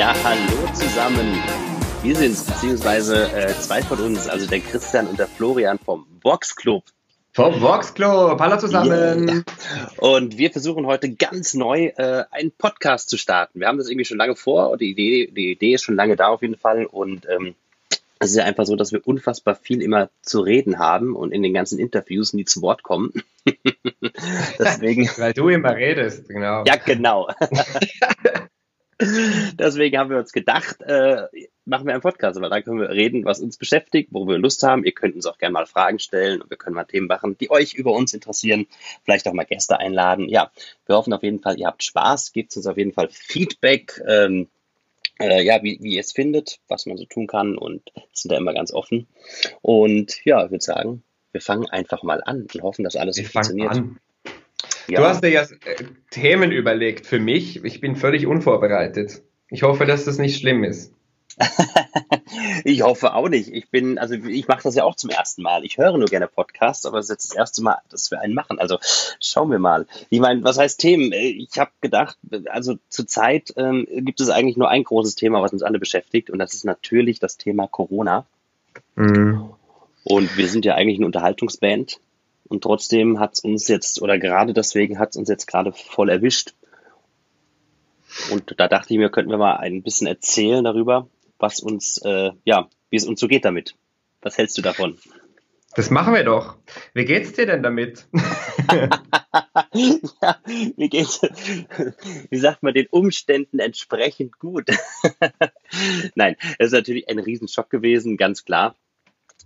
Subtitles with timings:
[0.00, 1.42] Ja, hallo zusammen.
[2.02, 6.56] Wir sind beziehungsweise äh, zwei von uns, also der Christian und der Florian vom Vox
[6.56, 6.84] Club.
[7.34, 9.28] Vom Vox Club, hallo zusammen.
[9.28, 9.44] Yeah.
[9.98, 13.60] Und wir versuchen heute ganz neu äh, einen Podcast zu starten.
[13.60, 16.28] Wir haben das irgendwie schon lange vor, die Idee, die Idee ist schon lange da
[16.28, 17.54] auf jeden Fall und ähm,
[18.20, 21.42] es ist ja einfach so, dass wir unfassbar viel immer zu reden haben und in
[21.42, 23.12] den ganzen Interviews nie zu Wort kommen.
[24.58, 25.10] Deswegen.
[25.18, 26.64] Weil du immer redest, genau.
[26.64, 27.28] Ja, genau.
[29.58, 31.26] Deswegen haben wir uns gedacht, äh,
[31.64, 34.62] machen wir einen Podcast, weil da können wir reden, was uns beschäftigt, wo wir Lust
[34.62, 34.84] haben.
[34.84, 37.50] Ihr könnt uns auch gerne mal Fragen stellen und wir können mal Themen machen, die
[37.50, 38.66] euch über uns interessieren.
[39.04, 40.28] Vielleicht auch mal Gäste einladen.
[40.28, 40.50] Ja,
[40.86, 42.32] wir hoffen auf jeden Fall, ihr habt Spaß.
[42.32, 44.48] Gebt uns auf jeden Fall Feedback, ähm,
[45.18, 47.82] äh, ja, wie, wie ihr es findet, was man so tun kann und
[48.12, 49.06] sind da immer ganz offen.
[49.62, 53.24] Und ja, ich würde sagen, wir fangen einfach mal an und hoffen, dass alles wir
[53.24, 53.70] so funktioniert.
[53.70, 54.00] An.
[54.88, 55.00] Ja.
[55.00, 57.64] Du hast dir ja äh, Themen überlegt für mich.
[57.64, 59.22] Ich bin völlig unvorbereitet.
[59.48, 60.92] Ich hoffe, dass das nicht schlimm ist.
[62.64, 63.48] ich hoffe auch nicht.
[63.48, 65.64] Ich bin, also ich mache das ja auch zum ersten Mal.
[65.64, 68.34] Ich höre nur gerne Podcasts, aber es ist jetzt das erste Mal, dass wir einen
[68.34, 68.58] machen.
[68.58, 68.78] Also
[69.20, 69.86] schauen wir mal.
[70.10, 71.12] Ich meine, was heißt Themen?
[71.12, 75.62] Ich habe gedacht, also zurzeit ähm, gibt es eigentlich nur ein großes Thema, was uns
[75.62, 78.26] alle beschäftigt, und das ist natürlich das Thema Corona.
[78.96, 79.50] Mhm.
[80.04, 82.00] Und wir sind ja eigentlich eine Unterhaltungsband.
[82.50, 86.10] Und trotzdem hat es uns jetzt, oder gerade deswegen hat es uns jetzt gerade voll
[86.10, 86.54] erwischt.
[88.32, 92.32] Und da dachte ich mir, könnten wir mal ein bisschen erzählen darüber, was uns, äh,
[92.44, 93.76] ja, wie es uns so geht damit.
[94.20, 94.98] Was hältst du davon?
[95.76, 96.56] Das machen wir doch.
[96.92, 98.08] Wie geht's dir denn damit?
[98.72, 98.90] ja,
[100.76, 101.20] wie geht's?
[102.30, 104.70] Wie sagt man den Umständen entsprechend gut?
[106.16, 108.74] Nein, es ist natürlich ein Riesenschock gewesen, ganz klar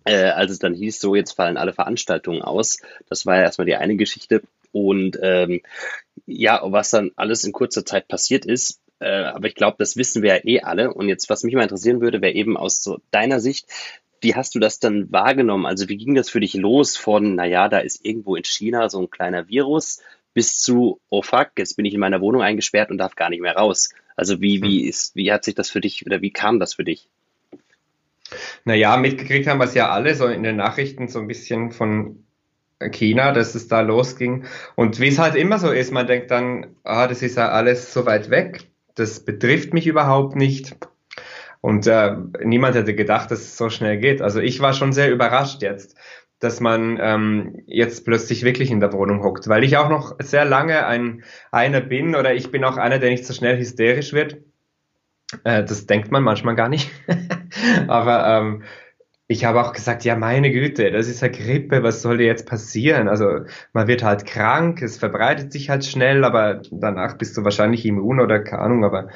[0.05, 2.79] äh, als es dann hieß, so jetzt fallen alle Veranstaltungen aus.
[3.09, 4.43] Das war ja erstmal die eine Geschichte.
[4.73, 5.61] Und ähm,
[6.27, 10.23] ja, was dann alles in kurzer Zeit passiert ist, äh, aber ich glaube, das wissen
[10.23, 10.93] wir ja eh alle.
[10.93, 13.67] Und jetzt, was mich mal interessieren würde, wäre eben aus so deiner Sicht,
[14.21, 15.67] wie hast du das dann wahrgenommen?
[15.67, 19.01] Also wie ging das für dich los von, naja, da ist irgendwo in China so
[19.01, 20.01] ein kleiner Virus
[20.33, 23.43] bis zu, oh fuck, jetzt bin ich in meiner Wohnung eingesperrt und darf gar nicht
[23.43, 23.91] mehr raus.
[24.17, 24.89] Also wie, wie hm.
[24.89, 27.09] ist, wie hat sich das für dich oder wie kam das für dich?
[28.65, 32.25] Naja, mitgekriegt haben wir es ja alle, so in den Nachrichten so ein bisschen von
[32.91, 34.45] China, dass es da losging.
[34.75, 37.93] Und wie es halt immer so ist, man denkt dann, ah, das ist ja alles
[37.93, 40.77] so weit weg, das betrifft mich überhaupt nicht.
[41.61, 44.21] Und äh, niemand hätte gedacht, dass es so schnell geht.
[44.21, 45.97] Also ich war schon sehr überrascht jetzt,
[46.39, 50.45] dass man ähm, jetzt plötzlich wirklich in der Wohnung hockt, weil ich auch noch sehr
[50.45, 54.43] lange ein einer bin oder ich bin auch einer, der nicht so schnell hysterisch wird.
[55.45, 56.91] Äh, das denkt man manchmal gar nicht.
[57.89, 58.63] Aber ähm,
[59.27, 62.47] ich habe auch gesagt, ja, meine Güte, das ist eine Grippe, was soll dir jetzt
[62.47, 63.09] passieren?
[63.09, 63.41] Also
[63.73, 68.21] man wird halt krank, es verbreitet sich halt schnell, aber danach bist du wahrscheinlich immun
[68.21, 69.09] oder keine Ahnung, aber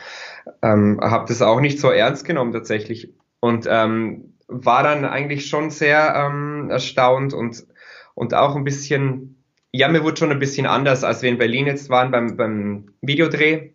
[0.63, 5.71] ähm, habe das auch nicht so ernst genommen tatsächlich und ähm, war dann eigentlich schon
[5.71, 7.67] sehr ähm, erstaunt und,
[8.15, 11.67] und auch ein bisschen, ja, mir wurde schon ein bisschen anders, als wir in Berlin
[11.67, 13.75] jetzt waren beim, beim Videodreh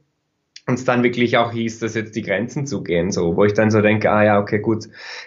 [0.65, 3.69] und es dann wirklich auch hieß, dass jetzt die Grenzen zugehen, so, wo ich dann
[3.69, 4.85] so denke, ah ja, okay, gut,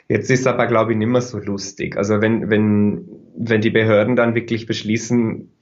[0.08, 1.97] jetzt ist aber, glaube ich, nicht mehr so lustig.
[1.97, 5.52] Also wenn, wenn, wenn die Behörden dann wirklich beschließen,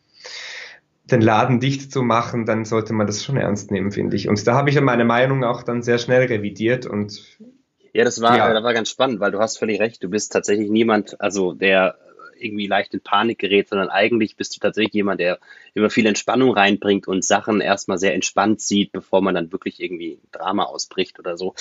[1.10, 4.28] den Laden dicht zu machen, dann sollte man das schon ernst nehmen, finde ich.
[4.28, 7.38] Und da habe ich meine Meinung auch dann sehr schnell revidiert und
[7.92, 8.52] ja, das war, ja.
[8.52, 10.02] das war ganz spannend, weil du hast völlig recht.
[10.02, 11.96] Du bist tatsächlich niemand, also der
[12.38, 15.38] irgendwie leicht in Panik gerät, sondern eigentlich bist du tatsächlich jemand, der
[15.74, 20.18] immer viel Entspannung reinbringt und Sachen erstmal sehr entspannt sieht, bevor man dann wirklich irgendwie
[20.32, 21.54] Drama ausbricht oder so.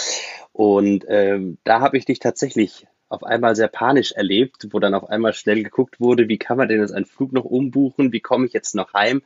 [0.51, 5.07] Und ähm, da habe ich dich tatsächlich auf einmal sehr panisch erlebt, wo dann auf
[5.07, 8.47] einmal schnell geguckt wurde, wie kann man denn jetzt einen Flug noch umbuchen, wie komme
[8.47, 9.21] ich jetzt noch heim?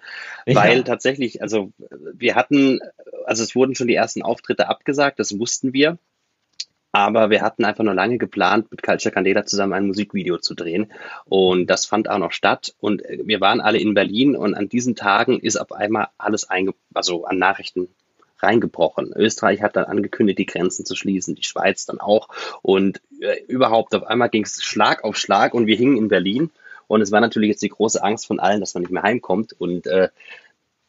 [0.45, 0.55] Ja.
[0.55, 1.71] Weil tatsächlich, also
[2.13, 2.81] wir hatten,
[3.25, 5.97] also es wurden schon die ersten Auftritte abgesagt, das wussten wir.
[6.97, 10.91] Aber wir hatten einfach nur lange geplant, mit Culture Candela zusammen ein Musikvideo zu drehen.
[11.25, 12.73] Und das fand auch noch statt.
[12.79, 16.49] Und äh, wir waren alle in Berlin und an diesen Tagen ist auf einmal alles
[16.49, 17.87] einge also an Nachrichten
[18.39, 19.13] reingebrochen.
[19.15, 22.29] Österreich hat dann angekündigt, die Grenzen zu schließen, die Schweiz dann auch.
[22.63, 26.49] Und äh, überhaupt auf einmal ging es Schlag auf Schlag und wir hingen in Berlin.
[26.87, 29.53] Und es war natürlich jetzt die große Angst von allen, dass man nicht mehr heimkommt.
[29.59, 30.09] Und äh,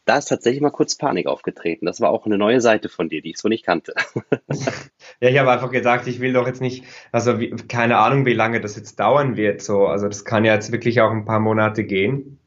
[0.09, 1.85] da ist tatsächlich mal kurz Panik aufgetreten.
[1.85, 3.93] Das war auch eine neue Seite von dir, die ich so nicht kannte.
[5.21, 8.33] ja, ich habe einfach gesagt, ich will doch jetzt nicht, also wie, keine Ahnung, wie
[8.33, 9.61] lange das jetzt dauern wird.
[9.61, 12.39] So, also das kann ja jetzt wirklich auch ein paar Monate gehen.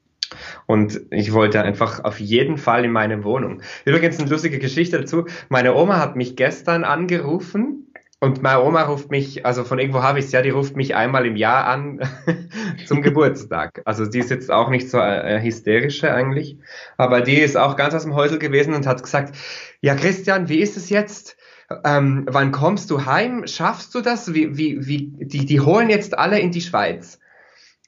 [0.65, 3.61] Und ich wollte einfach auf jeden Fall in meine Wohnung.
[3.85, 5.25] Übrigens eine lustige Geschichte dazu.
[5.49, 7.90] Meine Oma hat mich gestern angerufen
[8.21, 10.95] und meine Oma ruft mich, also von irgendwo habe ich es ja, die ruft mich
[10.95, 11.99] einmal im Jahr an
[12.85, 13.81] zum Geburtstag.
[13.83, 16.57] Also die ist jetzt auch nicht so äh, hysterische eigentlich,
[16.97, 19.35] aber die ist auch ganz aus dem Häusel gewesen und hat gesagt,
[19.81, 21.35] ja Christian, wie ist es jetzt?
[21.83, 23.47] ähm, wann kommst du heim?
[23.47, 24.33] Schaffst du das?
[24.33, 27.19] Wie, wie, wie, die, die holen jetzt alle in die Schweiz.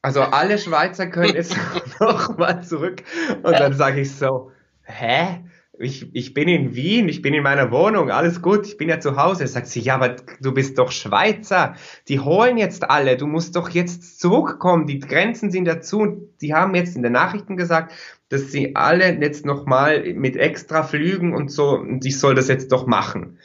[0.01, 1.55] Also alle Schweizer können jetzt
[1.99, 3.03] noch mal zurück.
[3.43, 4.51] Und dann sage ich so,
[4.83, 5.43] hä?
[5.79, 8.99] Ich, ich bin in Wien, ich bin in meiner Wohnung, alles gut, ich bin ja
[8.99, 9.47] zu Hause.
[9.47, 11.75] Sagt sie, ja, aber du bist doch Schweizer,
[12.07, 16.29] die holen jetzt alle, du musst doch jetzt zurückkommen, die Grenzen sind dazu.
[16.41, 17.91] Die haben jetzt in den Nachrichten gesagt,
[18.29, 22.71] dass sie alle jetzt nochmal mit extra Flügen und so, und ich soll das jetzt
[22.71, 23.39] doch machen.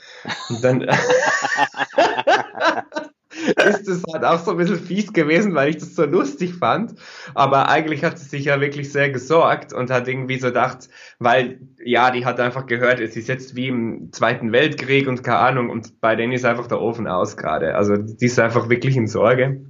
[0.51, 0.83] Und dann
[3.47, 6.95] ist es halt auch so ein bisschen fies gewesen, weil ich das so lustig fand.
[7.35, 10.89] Aber eigentlich hat sie sich ja wirklich sehr gesorgt und hat irgendwie so gedacht,
[11.19, 15.39] weil, ja, die hat einfach gehört, es ist jetzt wie im Zweiten Weltkrieg und keine
[15.39, 17.75] Ahnung, und bei denen ist einfach der Ofen aus gerade.
[17.75, 19.61] Also die ist einfach wirklich in Sorge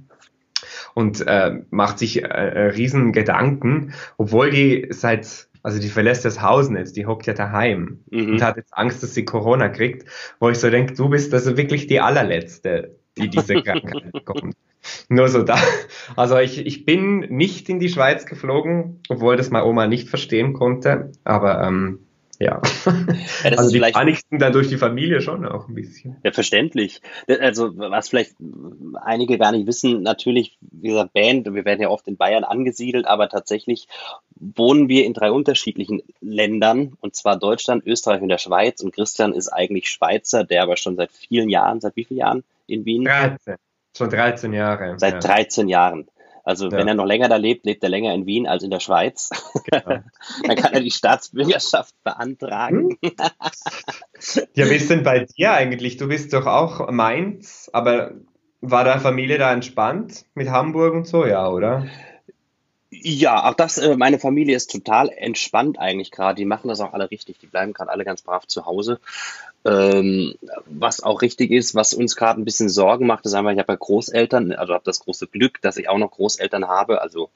[0.93, 6.41] und äh, macht sich äh, äh, riesen Gedanken, obwohl die seit also die verlässt das
[6.41, 8.33] Haus nicht, die hockt ja daheim mhm.
[8.33, 10.07] und hat jetzt Angst, dass sie Corona kriegt,
[10.39, 14.55] wo ich so denke, du bist also wirklich die allerletzte, die diese Krankheit bekommt.
[15.09, 15.57] Nur so da.
[16.15, 20.53] Also ich, ich bin nicht in die Schweiz geflogen, obwohl das meine Oma nicht verstehen
[20.53, 21.99] konnte, aber ähm,
[22.39, 22.61] ja.
[23.43, 26.15] ja also die Peinigsten dann durch die Familie schon auch ein bisschen.
[26.23, 27.01] Ja, verständlich.
[27.27, 28.35] Also was vielleicht
[29.03, 33.05] einige gar nicht wissen, natürlich, wie gesagt, Band, wir werden ja oft in Bayern angesiedelt,
[33.05, 33.87] aber tatsächlich
[34.35, 38.81] wohnen wir in drei unterschiedlichen Ländern, und zwar Deutschland, Österreich und der Schweiz.
[38.81, 42.43] Und Christian ist eigentlich Schweizer, der aber schon seit vielen Jahren, seit wie vielen Jahren
[42.69, 43.05] in Wien?
[43.05, 43.55] 13.
[43.97, 44.95] Schon 13 Jahre.
[44.97, 45.19] Seit ja.
[45.19, 46.09] 13 Jahren.
[46.43, 46.71] Also ja.
[46.71, 49.29] wenn er noch länger da lebt, lebt er länger in Wien als in der Schweiz.
[49.65, 49.99] Genau.
[50.47, 52.97] Dann kann er die Staatsbürgerschaft beantragen.
[53.03, 53.11] Hm?
[54.55, 55.97] ja, wie ist denn bei dir eigentlich?
[55.97, 58.13] Du bist doch auch Mainz, aber
[58.61, 61.87] war deine Familie da entspannt mit Hamburg und so, ja, oder?
[62.89, 66.35] Ja, auch das, äh, meine Familie ist total entspannt eigentlich gerade.
[66.35, 67.37] Die machen das auch alle richtig.
[67.37, 68.99] Die bleiben gerade alle ganz brav zu Hause.
[69.65, 70.35] Ähm,
[70.65, 73.73] was auch richtig ist, was uns gerade ein bisschen Sorgen macht, ist einfach, ich habe
[73.73, 77.29] ja Großeltern, also habe das große Glück, dass ich auch noch Großeltern habe, also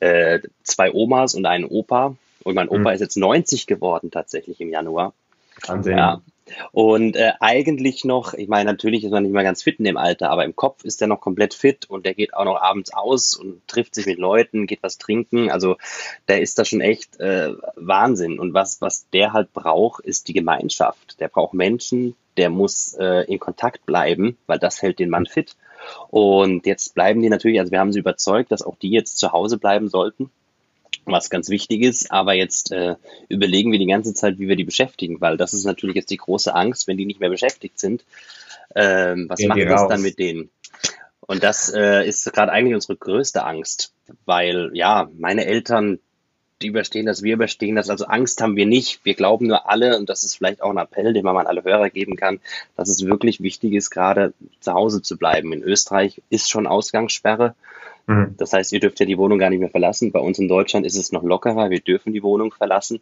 [0.00, 2.16] äh, zwei Omas und einen Opa.
[2.44, 2.88] Und mein Opa mhm.
[2.88, 5.12] ist jetzt 90 geworden tatsächlich im Januar.
[5.66, 5.98] Wahnsinn.
[5.98, 6.22] Ja,
[6.72, 9.96] und äh, eigentlich noch, ich meine, natürlich ist man nicht mehr ganz fit in dem
[9.96, 12.92] Alter, aber im Kopf ist er noch komplett fit und der geht auch noch abends
[12.92, 15.50] aus und trifft sich mit Leuten, geht was trinken.
[15.50, 15.76] Also
[16.28, 18.38] der ist da schon echt äh, Wahnsinn.
[18.38, 21.20] Und was, was der halt braucht, ist die Gemeinschaft.
[21.20, 25.56] Der braucht Menschen, der muss äh, in Kontakt bleiben, weil das hält den Mann fit.
[26.08, 29.32] Und jetzt bleiben die natürlich, also wir haben sie überzeugt, dass auch die jetzt zu
[29.32, 30.30] Hause bleiben sollten
[31.12, 32.10] was ganz wichtig ist.
[32.10, 32.96] Aber jetzt äh,
[33.28, 36.16] überlegen wir die ganze Zeit, wie wir die beschäftigen, weil das ist natürlich jetzt die
[36.16, 38.04] große Angst, wenn die nicht mehr beschäftigt sind.
[38.74, 39.88] Ähm, was Gehen das raus.
[39.88, 40.50] dann mit denen?
[41.20, 43.92] Und das äh, ist gerade eigentlich unsere größte Angst,
[44.24, 45.98] weil ja, meine Eltern,
[46.62, 47.90] die überstehen das, wir überstehen das.
[47.90, 49.04] Also Angst haben wir nicht.
[49.04, 51.64] Wir glauben nur alle, und das ist vielleicht auch ein Appell, den man an alle
[51.64, 52.40] Hörer geben kann,
[52.76, 55.52] dass es wirklich wichtig ist, gerade zu Hause zu bleiben.
[55.52, 57.54] In Österreich ist schon Ausgangssperre.
[58.08, 58.34] Mhm.
[58.38, 60.10] Das heißt, ihr dürft ja die Wohnung gar nicht mehr verlassen.
[60.12, 61.70] Bei uns in Deutschland ist es noch lockerer.
[61.70, 63.00] Wir dürfen die Wohnung verlassen.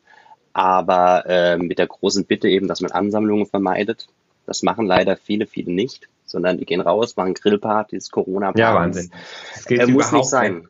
[0.53, 4.09] Aber äh, mit der großen Bitte eben, dass man Ansammlungen vermeidet.
[4.47, 8.61] Das machen leider viele, viele nicht, sondern die gehen raus, machen Grillpartys, Corona-Partys.
[8.61, 9.11] Ja, Wahnsinn.
[9.55, 10.69] Das geht äh, muss nicht sein.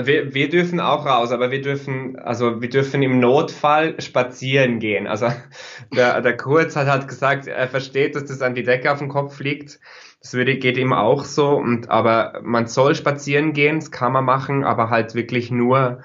[0.00, 5.06] Wir, wir dürfen auch raus, aber wir dürfen, also wir dürfen im Notfall spazieren gehen.
[5.08, 5.32] Also
[5.94, 9.08] der, der Kurz hat halt gesagt, er versteht, dass das an die Decke auf den
[9.08, 9.80] Kopf fliegt.
[10.20, 11.50] Das würde, geht ihm auch so.
[11.50, 16.02] Und, aber man soll spazieren gehen, das kann man machen, aber halt wirklich nur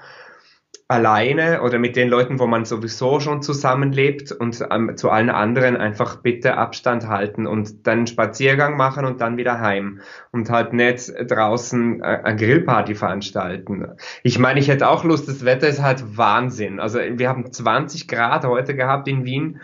[0.88, 5.76] alleine oder mit den Leuten, wo man sowieso schon zusammenlebt und ähm, zu allen anderen
[5.76, 11.12] einfach bitte Abstand halten und dann Spaziergang machen und dann wieder heim und halt nicht
[11.28, 13.96] draußen äh, eine Grillparty veranstalten.
[14.22, 16.78] Ich meine, ich hätte auch Lust, das Wetter ist halt Wahnsinn.
[16.78, 19.60] Also wir haben 20 Grad heute gehabt in Wien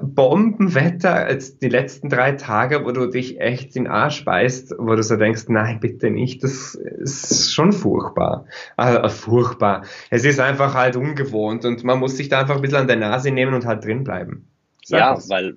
[0.00, 5.02] Bombenwetter als die letzten drei Tage, wo du dich echt in Arsch beißt, wo du
[5.02, 8.46] so denkst, nein, bitte nicht, das ist schon furchtbar.
[8.76, 9.84] Also, furchtbar.
[10.10, 12.96] Es ist einfach halt ungewohnt und man muss sich da einfach ein bisschen an der
[12.96, 14.48] Nase nehmen und halt drin bleiben.
[14.84, 15.28] Sag ja, was.
[15.28, 15.56] weil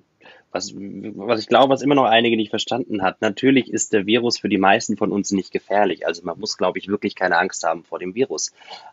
[0.52, 4.38] was, was ich glaube, was immer noch einige nicht verstanden hat, natürlich ist der Virus
[4.38, 6.06] für die meisten von uns nicht gefährlich.
[6.06, 8.52] Also man muss, glaube ich, wirklich keine Angst haben vor dem Virus.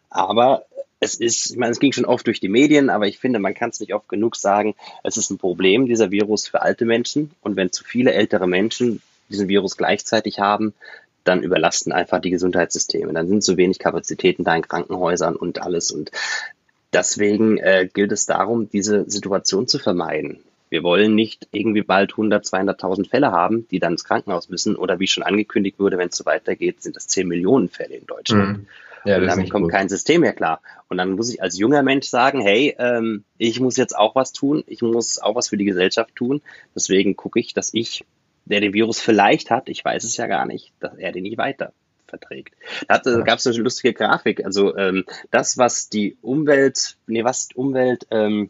[0.09, 0.63] Aber
[0.99, 3.53] es ist, ich meine, es ging schon oft durch die Medien, aber ich finde, man
[3.53, 7.31] kann es nicht oft genug sagen, es ist ein Problem, dieser Virus für alte Menschen.
[7.41, 10.73] Und wenn zu viele ältere Menschen diesen Virus gleichzeitig haben,
[11.23, 13.13] dann überlasten einfach die Gesundheitssysteme.
[13.13, 15.91] Dann sind zu wenig Kapazitäten da in Krankenhäusern und alles.
[15.91, 16.11] Und
[16.91, 20.39] deswegen äh, gilt es darum, diese Situation zu vermeiden.
[20.69, 24.75] Wir wollen nicht irgendwie bald 100, 200.000 Fälle haben, die dann ins Krankenhaus müssen.
[24.75, 28.05] Oder wie schon angekündigt wurde, wenn es so weitergeht, sind das 10 Millionen Fälle in
[28.05, 28.59] Deutschland.
[28.59, 28.67] Mhm.
[29.05, 29.71] Ja, und damit kommt gut.
[29.71, 30.61] kein System mehr klar.
[30.87, 34.33] Und dann muss ich als junger Mensch sagen, hey, ähm, ich muss jetzt auch was
[34.33, 36.41] tun, ich muss auch was für die Gesellschaft tun.
[36.75, 38.05] Deswegen gucke ich, dass ich,
[38.45, 41.37] der den Virus vielleicht hat, ich weiß es ja gar nicht, dass er den nicht
[41.37, 41.73] weiter
[42.07, 42.55] verträgt.
[42.87, 44.43] Da äh, gab es eine lustige Grafik.
[44.43, 48.49] Also ähm, das, was die Umwelt, nee, was Umwelt, ähm,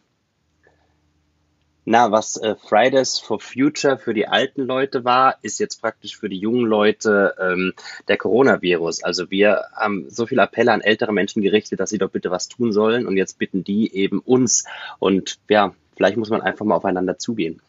[1.90, 6.30] na, was äh, Fridays for Future für die alten Leute war, ist jetzt praktisch für
[6.30, 7.74] die jungen Leute ähm,
[8.08, 9.04] der Coronavirus.
[9.04, 12.48] Also wir haben so viele Appelle an ältere Menschen gerichtet, dass sie doch bitte was
[12.48, 14.66] tun sollen und jetzt bitten die eben uns.
[15.00, 17.60] Und ja, vielleicht muss man einfach mal aufeinander zugehen.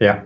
[0.00, 0.24] Ja,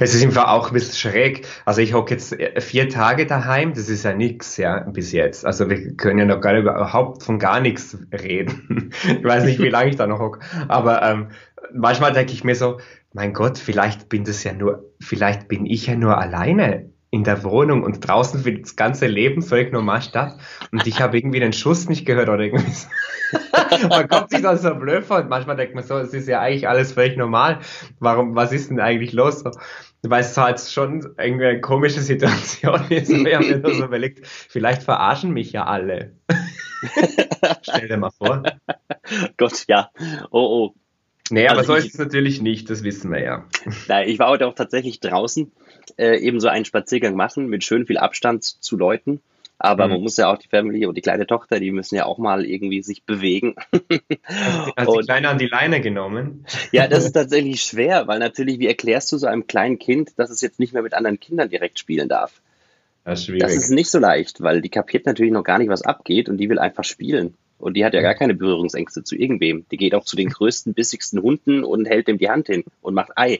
[0.00, 1.46] es ist einfach auch ein bisschen schräg.
[1.64, 5.46] Also ich hocke jetzt äh, vier Tage daheim, das ist ja nichts, ja, bis jetzt.
[5.46, 8.92] Also wir können ja noch gar überhaupt von gar nichts reden.
[9.04, 10.40] Ich weiß nicht, wie lange ich da noch hocke.
[10.68, 11.28] Aber ähm,
[11.72, 12.78] manchmal denke ich mir so,
[13.12, 17.44] mein Gott, vielleicht bin das ja nur, vielleicht bin ich ja nur alleine in der
[17.44, 20.38] Wohnung und draußen findet das ganze Leben völlig normal statt
[20.70, 22.88] und ich habe irgendwie den Schuss nicht gehört oder irgendwie so.
[23.88, 26.40] man kommt sich dann so blöd vor und manchmal denkt man so, es ist ja
[26.40, 27.60] eigentlich alles völlig normal.
[27.98, 29.40] Warum, was ist denn eigentlich los?
[29.40, 29.50] So,
[30.02, 33.10] weil es halt schon irgendwie eine komische Situation ist.
[33.10, 36.16] Ich habe mir so überlegt, vielleicht verarschen mich ja alle.
[37.62, 38.42] Stell dir mal vor.
[39.36, 39.90] Gott, ja.
[40.30, 40.74] Oh, oh.
[41.32, 43.46] Nee, aber also so ist es natürlich nicht, das wissen wir ja.
[43.88, 45.50] Nein, ich war heute auch tatsächlich draußen,
[45.96, 49.20] äh, eben so einen Spaziergang machen mit schön viel Abstand zu Leuten.
[49.58, 49.92] Aber mhm.
[49.92, 52.44] man muss ja auch die Family und die kleine Tochter, die müssen ja auch mal
[52.44, 53.54] irgendwie sich bewegen.
[54.26, 56.44] Hast, hast die Kleine an die Leine genommen?
[56.72, 60.30] Ja, das ist tatsächlich schwer, weil natürlich, wie erklärst du so einem kleinen Kind, dass
[60.30, 62.40] es jetzt nicht mehr mit anderen Kindern direkt spielen darf?
[63.04, 65.82] Das ist, das ist nicht so leicht, weil die kapiert natürlich noch gar nicht, was
[65.82, 67.34] abgeht und die will einfach spielen.
[67.62, 69.64] Und die hat ja gar keine Berührungsängste zu irgendwem.
[69.70, 72.94] Die geht auch zu den größten, bissigsten Hunden und hält dem die Hand hin und
[72.94, 73.38] macht Ei.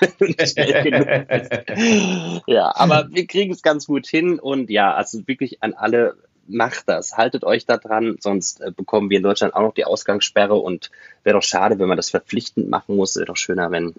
[2.48, 6.16] ja, aber wir kriegen es ganz gut hin und ja, also wirklich an alle
[6.48, 9.84] macht das, haltet euch da dran, sonst äh, bekommen wir in Deutschland auch noch die
[9.84, 10.90] Ausgangssperre und
[11.22, 13.94] wäre doch schade, wenn man das verpflichtend machen muss, wäre doch schöner, wenn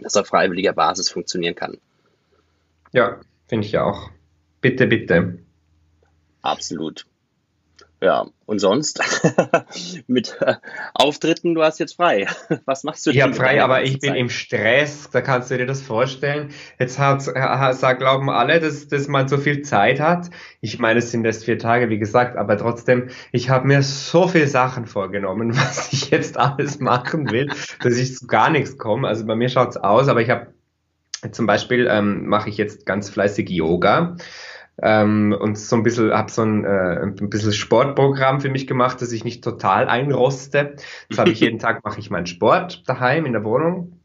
[0.00, 1.76] das auf freiwilliger Basis funktionieren kann.
[2.92, 4.08] Ja, finde ich auch.
[4.62, 5.40] Bitte, bitte.
[6.40, 7.04] Absolut.
[8.02, 9.00] Ja, und sonst
[10.08, 10.56] mit äh,
[10.92, 12.26] Auftritten, du hast jetzt frei.
[12.64, 13.16] Was machst du denn?
[13.16, 16.50] Ich habe frei, aber ich bin im Stress, da kannst du dir das vorstellen.
[16.80, 20.30] Jetzt hat, hat, glauben alle, dass, dass man so viel Zeit hat.
[20.60, 24.26] Ich meine, es sind erst vier Tage, wie gesagt, aber trotzdem, ich habe mir so
[24.26, 27.52] viele Sachen vorgenommen, was ich jetzt alles machen will,
[27.84, 29.06] dass ich zu gar nichts komme.
[29.06, 30.48] Also bei mir schaut's aus, aber ich habe
[31.30, 34.16] zum Beispiel ähm, mache ich jetzt ganz fleißig Yoga
[34.82, 39.00] ähm, und so ein bisschen, habe so ein, äh, ein bisschen Sportprogramm für mich gemacht,
[39.00, 40.76] dass ich nicht total einroste.
[41.08, 44.02] Das habe ich jeden Tag, mache ich meinen Sport daheim in der Wohnung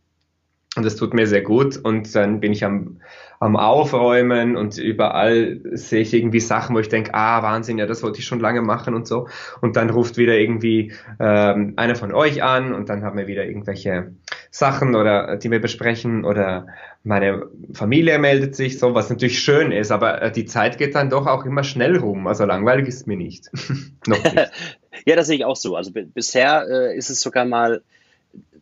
[0.77, 3.01] und das tut mir sehr gut und dann bin ich am,
[3.39, 8.03] am Aufräumen und überall sehe ich irgendwie Sachen, wo ich denke, ah, Wahnsinn, ja, das
[8.03, 9.27] wollte ich schon lange machen und so.
[9.59, 13.45] Und dann ruft wieder irgendwie ähm, einer von euch an und dann haben wir wieder
[13.45, 14.11] irgendwelche
[14.51, 16.67] Sachen oder die wir besprechen oder
[17.07, 21.09] meine Familie meldet sich, so was natürlich schön ist, aber äh, die Zeit geht dann
[21.09, 22.27] doch auch immer schnell rum.
[22.27, 23.49] Also langweilig ist mir nicht.
[24.07, 24.35] Noch nicht.
[25.05, 25.75] ja, das sehe ich auch so.
[25.75, 27.81] Also bisher äh, ist es sogar mal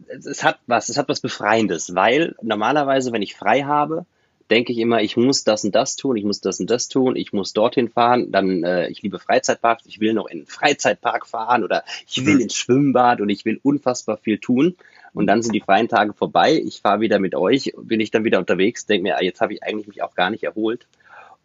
[0.07, 4.05] es hat was, es hat was Befreiendes, weil normalerweise, wenn ich frei habe,
[4.51, 7.15] denke ich immer, ich muss das und das tun, ich muss das und das tun,
[7.15, 11.25] ich muss dorthin fahren, dann, äh, ich liebe Freizeitparks, ich will noch in den Freizeitpark
[11.25, 12.41] fahren oder ich will mhm.
[12.41, 14.75] ins Schwimmbad und ich will unfassbar viel tun.
[15.15, 18.25] Und dann sind die freien Tage vorbei, ich fahre wieder mit euch, bin ich dann
[18.25, 20.87] wieder unterwegs, denke mir, ah, jetzt habe ich eigentlich mich auch gar nicht erholt.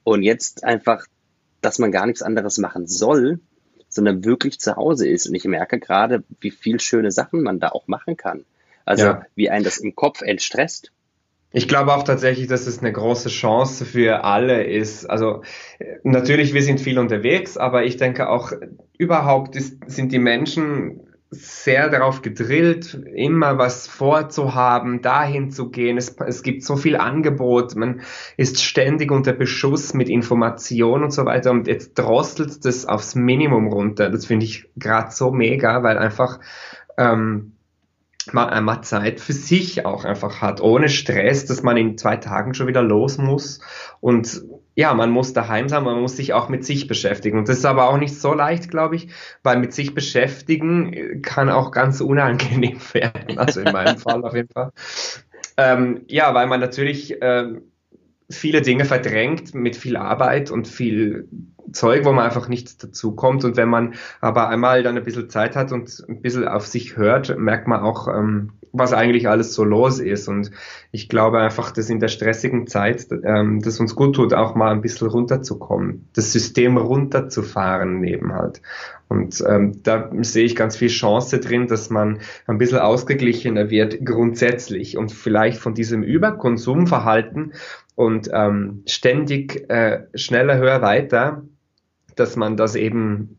[0.03, 1.07] Und jetzt einfach,
[1.61, 3.39] dass man gar nichts anderes machen soll,
[3.89, 5.29] sondern wirklich zu Hause ist.
[5.29, 8.45] Und ich merke gerade, wie viel schöne Sachen man da auch machen kann.
[8.85, 9.23] Also ja.
[9.37, 10.91] wie einen das im Kopf entstresst.
[11.53, 15.07] Ich glaube auch tatsächlich, dass es eine große Chance für alle ist.
[15.07, 15.43] Also
[16.03, 18.53] natürlich, wir sind viel unterwegs, aber ich denke auch
[18.99, 25.97] überhaupt ist, sind die Menschen sehr darauf gedrillt, immer was vorzuhaben, dahin zu gehen.
[25.97, 28.01] Es, es gibt so viel Angebot, man
[28.37, 33.69] ist ständig unter Beschuss mit Informationen und so weiter und jetzt drosselt das aufs Minimum
[33.69, 34.11] runter.
[34.11, 36.41] Das finde ich gerade so mega, weil einfach
[36.99, 37.53] ähm,
[38.35, 42.67] einmal Zeit für sich auch einfach hat, ohne Stress, dass man in zwei Tagen schon
[42.67, 43.61] wieder los muss
[44.01, 44.43] und
[44.75, 47.39] ja, man muss daheim sein, man muss sich auch mit sich beschäftigen.
[47.39, 49.09] Und das ist aber auch nicht so leicht, glaube ich,
[49.43, 53.37] weil mit sich beschäftigen kann auch ganz unangenehm werden.
[53.37, 54.73] Also in meinem Fall auf jeden Fall.
[55.57, 57.70] Ähm, ja, weil man natürlich ähm,
[58.31, 61.29] viele Dinge verdrängt mit viel Arbeit und viel
[61.73, 63.45] Zeug, wo man einfach nicht dazu kommt.
[63.45, 66.97] Und wenn man aber einmal dann ein bisschen Zeit hat und ein bisschen auf sich
[66.97, 70.29] hört, merkt man auch, ähm, was eigentlich alles so los ist.
[70.29, 70.51] Und
[70.93, 74.71] ich glaube einfach, dass in der stressigen Zeit, ähm, das uns gut tut, auch mal
[74.71, 78.63] ein bisschen runterzukommen, das System runterzufahren eben halt.
[79.09, 84.05] Und ähm, da sehe ich ganz viel Chance drin, dass man ein bisschen ausgeglichener wird
[84.05, 87.55] grundsätzlich und vielleicht von diesem Überkonsumverhalten
[88.01, 91.43] und ähm, ständig äh, schneller, höher, weiter,
[92.17, 93.37] dass man das eben,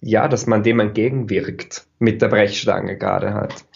[0.00, 3.66] ja, dass man dem entgegenwirkt mit der Brechstange gerade halt.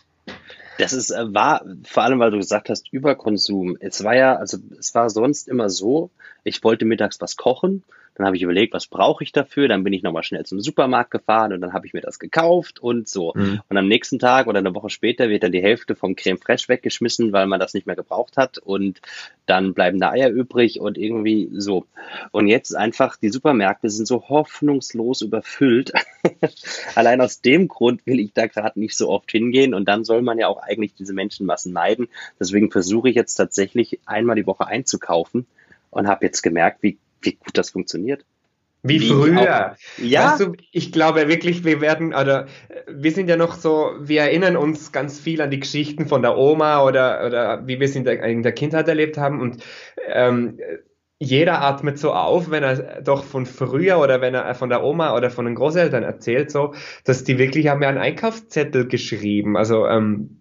[0.78, 3.76] Das ist, äh, war, vor allem, weil du gesagt hast, Überkonsum.
[3.80, 6.10] Es war ja, also es war sonst immer so,
[6.42, 7.84] ich wollte mittags was kochen
[8.18, 9.68] dann habe ich überlegt, was brauche ich dafür?
[9.68, 12.80] Dann bin ich nochmal schnell zum Supermarkt gefahren und dann habe ich mir das gekauft
[12.80, 13.32] und so.
[13.34, 13.60] Mhm.
[13.68, 16.68] Und am nächsten Tag oder eine Woche später wird dann die Hälfte vom Creme Fraiche
[16.68, 19.00] weggeschmissen, weil man das nicht mehr gebraucht hat und
[19.46, 21.86] dann bleiben da Eier übrig und irgendwie so.
[22.32, 25.92] Und jetzt einfach, die Supermärkte sind so hoffnungslos überfüllt.
[26.96, 30.22] Allein aus dem Grund will ich da gerade nicht so oft hingehen und dann soll
[30.22, 32.08] man ja auch eigentlich diese Menschenmassen meiden.
[32.40, 35.46] Deswegen versuche ich jetzt tatsächlich einmal die Woche einzukaufen
[35.90, 38.24] und habe jetzt gemerkt, wie wie gut das funktioniert.
[38.82, 39.76] Wie, wie früher.
[39.98, 40.30] ja.
[40.30, 42.46] Weißt du, ich glaube wirklich, wir werden, oder
[42.86, 46.36] wir sind ja noch so, wir erinnern uns ganz viel an die Geschichten von der
[46.36, 49.62] Oma oder, oder wie wir es in der, in der Kindheit erlebt haben und
[50.06, 50.58] ähm,
[51.18, 55.16] jeder atmet so auf, wenn er doch von früher oder wenn er von der Oma
[55.16, 59.56] oder von den Großeltern erzählt, so, dass die wirklich haben ja einen Einkaufszettel geschrieben.
[59.56, 60.37] Also ähm,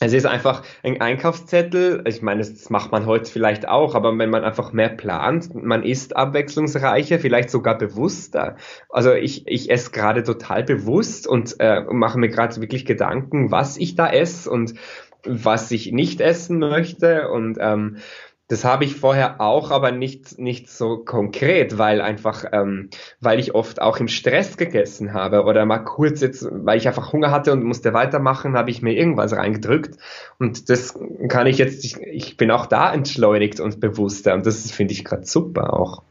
[0.00, 2.04] es ist einfach ein Einkaufszettel.
[2.06, 5.82] Ich meine, das macht man heute vielleicht auch, aber wenn man einfach mehr plant, man
[5.82, 8.56] ist abwechslungsreicher, vielleicht sogar bewusster.
[8.88, 13.76] Also ich, ich esse gerade total bewusst und äh, mache mir gerade wirklich Gedanken, was
[13.76, 14.74] ich da esse und
[15.24, 17.96] was ich nicht essen möchte und ähm,
[18.48, 22.88] das habe ich vorher auch, aber nicht, nicht so konkret, weil einfach, ähm,
[23.20, 27.12] weil ich oft auch im Stress gegessen habe oder mal kurz jetzt, weil ich einfach
[27.12, 29.98] Hunger hatte und musste weitermachen, habe ich mir irgendwas reingedrückt
[30.38, 34.70] und das kann ich jetzt, ich, ich bin auch da entschleunigt und bewusster und das
[34.70, 36.02] finde ich gerade super auch.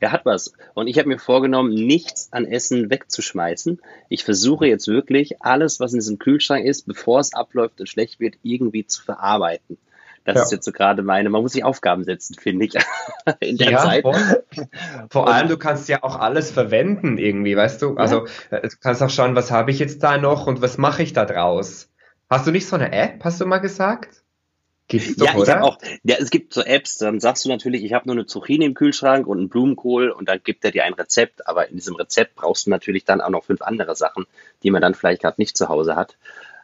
[0.00, 0.54] Er hat was.
[0.74, 3.80] Und ich habe mir vorgenommen, nichts an Essen wegzuschmeißen.
[4.08, 8.18] Ich versuche jetzt wirklich, alles, was in diesem Kühlschrank ist, bevor es abläuft und schlecht
[8.18, 9.76] wird, irgendwie zu verarbeiten.
[10.24, 10.42] Das ja.
[10.42, 12.74] ist jetzt so gerade meine, man muss sich Aufgaben setzen, finde ich,
[13.40, 14.02] in der ja, Zeit.
[14.02, 14.14] Vor,
[15.08, 17.96] vor allem, du kannst ja auch alles verwenden irgendwie, weißt du?
[17.96, 18.58] Also ja.
[18.58, 21.12] Äh, du kannst auch schauen, was habe ich jetzt da noch und was mache ich
[21.12, 21.88] da draus?
[22.28, 24.22] Hast du nicht so eine App, hast du mal gesagt?
[24.90, 27.84] Gibt's doch, ja, ich habe auch, ja, es gibt so Apps, dann sagst du natürlich,
[27.84, 30.84] ich habe nur eine Zucchini im Kühlschrank und einen Blumenkohl und dann gibt er dir
[30.84, 34.26] ein Rezept, aber in diesem Rezept brauchst du natürlich dann auch noch fünf andere Sachen,
[34.64, 36.16] die man dann vielleicht gerade nicht zu Hause hat.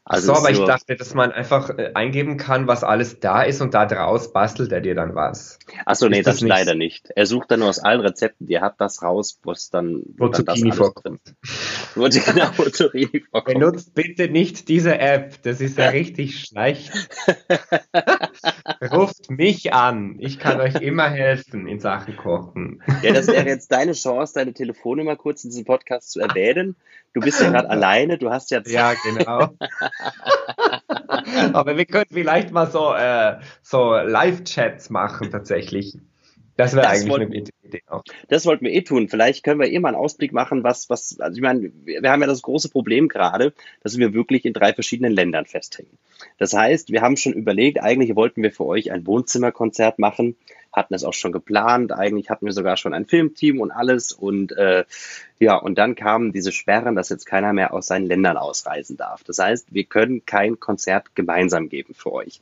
[0.09, 3.61] Also so, aber ich dachte, dass man einfach äh, eingeben kann, was alles da ist
[3.61, 5.59] und da draus bastelt er dir dann was.
[5.85, 7.11] Achso, nee, das, das leider nicht.
[7.17, 10.05] Er sucht dann nur aus allen Rezepten, die er hat, das raus, wo es dann,
[10.17, 11.35] wo dann das vorkommt.
[11.97, 13.59] Wo, genau, wo Zucchini vorkommt.
[13.59, 16.93] Benutzt bitte nicht diese App, das ist ja richtig schlecht.
[18.93, 22.83] Ruft mich an, ich kann euch immer helfen in Sachen Kochen.
[23.03, 26.77] Ja, das wäre jetzt deine Chance, deine Telefonnummer kurz in diesem Podcast zu erwähnen.
[27.15, 28.73] Du bist ja gerade alleine, du hast ja Zeit.
[28.73, 29.57] Ja, genau.
[31.55, 35.97] Aber wir können vielleicht mal so, äh, so Live-Chats machen tatsächlich.
[36.57, 38.03] Das wäre eigentlich wollten, eine Idee auch.
[38.29, 39.09] Das wollten wir eh tun.
[39.09, 42.23] Vielleicht können wir eh mal einen Ausblick machen, was, was, also ich meine, wir haben
[42.23, 45.99] ja das große Problem gerade, dass wir wirklich in drei verschiedenen Ländern festhängen.
[46.39, 50.37] Das heißt, wir haben schon überlegt, eigentlich wollten wir für euch ein Wohnzimmerkonzert machen,
[50.73, 54.53] hatten es auch schon geplant, eigentlich hatten wir sogar schon ein Filmteam und alles und
[54.53, 54.85] äh,
[55.39, 59.25] ja, und dann kamen diese Sperren, dass jetzt keiner mehr aus seinen Ländern ausreisen darf.
[59.25, 62.41] Das heißt, wir können kein Konzert gemeinsam geben für euch.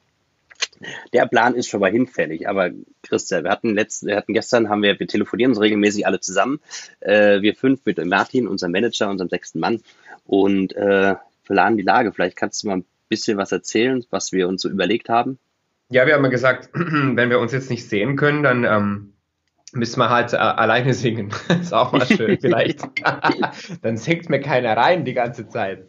[1.12, 2.70] Der Plan ist schon mal hinfällig, aber
[3.02, 6.60] Christian, wir hatten letzten, wir hatten gestern, haben wir, wir telefonieren uns regelmäßig alle zusammen,
[7.00, 9.80] äh, wir fünf mit Martin, unserem Manager, unserem sechsten Mann
[10.26, 11.14] und äh,
[11.44, 12.12] planen die Lage.
[12.12, 15.38] Vielleicht kannst du mal ein bisschen was erzählen, was wir uns so überlegt haben.
[15.90, 19.12] Ja, wir haben ja gesagt, wenn wir uns jetzt nicht sehen können, dann ähm,
[19.72, 21.32] müssen wir halt äh, alleine singen.
[21.60, 22.80] ist auch mal schön, vielleicht.
[23.82, 25.88] dann singt mir keiner rein die ganze Zeit.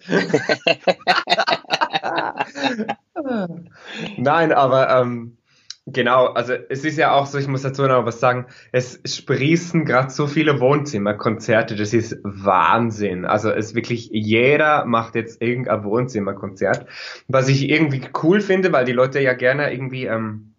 [4.17, 5.38] Nein, aber ähm,
[5.86, 9.86] genau, also es ist ja auch so, ich muss dazu noch was sagen, es sprießen
[9.86, 13.26] gerade so viele Wohnzimmerkonzerte, das ist Wahnsinn.
[13.26, 16.88] Also es wirklich, jeder macht jetzt irgendein Wohnzimmerkonzert,
[17.28, 20.06] was ich irgendwie cool finde, weil die Leute ja gerne irgendwie...
[20.06, 20.54] Ähm,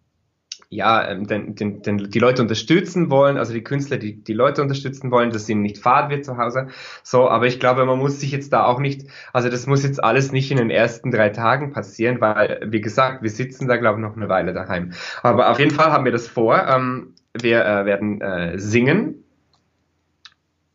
[0.69, 4.63] ja, ähm, den, den, den, die Leute unterstützen wollen, also die Künstler, die die Leute
[4.63, 6.69] unterstützen wollen, dass ihnen nicht fad wird zu Hause.
[7.03, 10.03] So, aber ich glaube, man muss sich jetzt da auch nicht, also das muss jetzt
[10.03, 14.01] alles nicht in den ersten drei Tagen passieren, weil, wie gesagt, wir sitzen da, glaube
[14.01, 14.93] ich, noch eine Weile daheim.
[15.23, 16.67] Aber auf jeden Fall haben wir das vor.
[16.67, 19.23] Ähm, wir äh, werden äh, singen.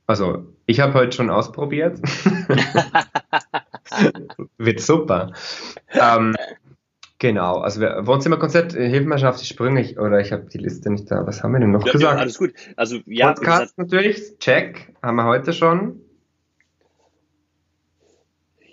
[0.08, 2.00] Also, ich habe heute schon ausprobiert.
[4.58, 5.34] Wird super.
[5.90, 6.36] Ähm,
[7.22, 10.48] Genau, also wir, Wohnzimmerkonzert, äh, hilf mir schon auf die Sprünge, ich, oder ich habe
[10.52, 11.28] die Liste nicht da.
[11.28, 12.16] Was haben wir denn noch ja, gesagt?
[12.16, 12.52] Ja, alles gut.
[12.76, 16.02] Also ja, Podcast natürlich, check, haben wir heute schon.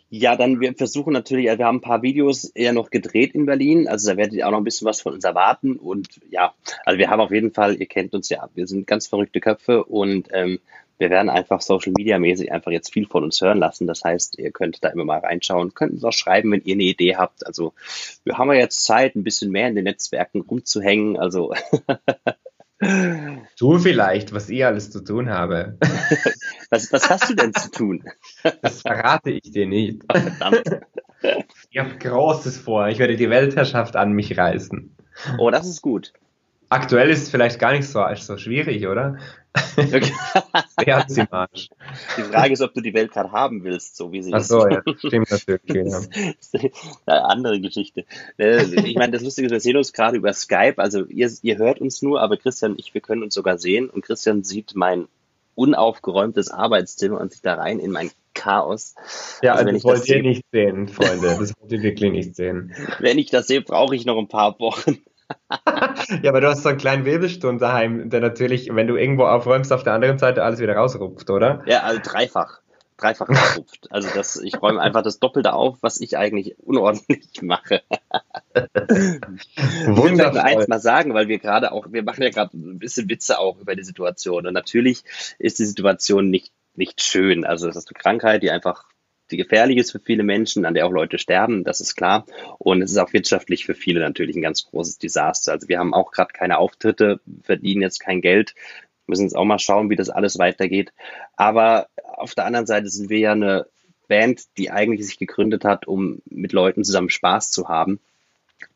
[0.08, 3.86] Ja, dann wir versuchen natürlich, wir haben ein paar Videos eher noch gedreht in Berlin,
[3.86, 6.54] also da werdet ihr auch noch ein bisschen was von uns erwarten und ja,
[6.86, 9.84] also wir haben auf jeden Fall, ihr kennt uns ja, wir sind ganz verrückte Köpfe
[9.84, 10.58] und ähm,
[10.98, 13.86] wir werden einfach Social Media mäßig einfach jetzt viel von uns hören lassen.
[13.86, 16.84] Das heißt, ihr könnt da immer mal reinschauen, könnt uns auch schreiben, wenn ihr eine
[16.84, 17.46] Idee habt.
[17.46, 17.72] Also
[18.24, 21.18] wir haben ja jetzt Zeit, ein bisschen mehr in den Netzwerken rumzuhängen.
[21.18, 21.54] Also
[22.80, 25.76] Du vielleicht, was ich alles zu tun habe.
[26.70, 28.04] Was, was hast du denn zu tun?
[28.60, 30.02] Das verrate ich dir nicht.
[30.14, 30.82] Oh, verdammt.
[31.70, 32.88] Ich habe Großes vor.
[32.88, 34.94] Ich werde die Weltherrschaft an mich reißen.
[35.38, 36.12] Oh, das ist gut.
[36.68, 39.16] Aktuell ist es vielleicht gar nicht so, so schwierig, oder?
[39.76, 40.12] Okay.
[40.84, 41.68] Herz im Arsch.
[42.16, 44.66] Die Frage ist, ob du die Welt gerade haben willst, so wie sie Ach so,
[44.66, 44.82] ist.
[44.86, 45.92] ja, stimmt natürlich.
[45.92, 46.08] Das
[46.52, 46.74] ist
[47.06, 48.04] eine andere Geschichte.
[48.38, 50.78] Äh, ich meine, das Lustige ist, wir sehen uns gerade über Skype.
[50.78, 53.88] Also ihr, ihr hört uns nur, aber Christian und ich, wir können uns sogar sehen.
[53.88, 55.08] Und Christian sieht mein
[55.54, 58.94] unaufgeräumtes Arbeitszimmer und sich da rein in mein Chaos.
[59.42, 61.36] Ja, also, also das wollt ihr nicht sehen, Freunde.
[61.38, 62.72] Das wollt ihr wirklich nicht sehen.
[63.00, 64.98] Wenn ich das sehe, brauche ich noch ein paar Wochen.
[66.22, 69.72] ja, aber du hast so einen kleinen Wirbelsturm daheim, der natürlich, wenn du irgendwo aufräumst,
[69.72, 71.62] auf der anderen Seite alles wieder rausrupft, oder?
[71.66, 72.60] Ja, also dreifach.
[72.96, 73.86] Dreifach rausrupft.
[73.90, 77.82] Also das, ich räume einfach das Doppelte auf, was ich eigentlich unordentlich mache.
[79.86, 80.38] Wundervoll.
[80.38, 83.38] Ich eins mal sagen, weil wir gerade auch, wir machen ja gerade ein bisschen Witze
[83.38, 84.46] auch über die Situation.
[84.46, 85.04] Und natürlich
[85.38, 87.44] ist die Situation nicht, nicht schön.
[87.44, 88.86] Also das ist eine Krankheit, die einfach
[89.30, 92.26] die gefährlich ist für viele Menschen, an der auch Leute sterben, das ist klar.
[92.58, 95.52] Und es ist auch wirtschaftlich für viele natürlich ein ganz großes Desaster.
[95.52, 98.54] Also wir haben auch gerade keine Auftritte, verdienen jetzt kein Geld,
[99.06, 100.92] müssen jetzt auch mal schauen, wie das alles weitergeht.
[101.36, 103.66] Aber auf der anderen Seite sind wir ja eine
[104.08, 108.00] Band, die eigentlich sich gegründet hat, um mit Leuten zusammen Spaß zu haben.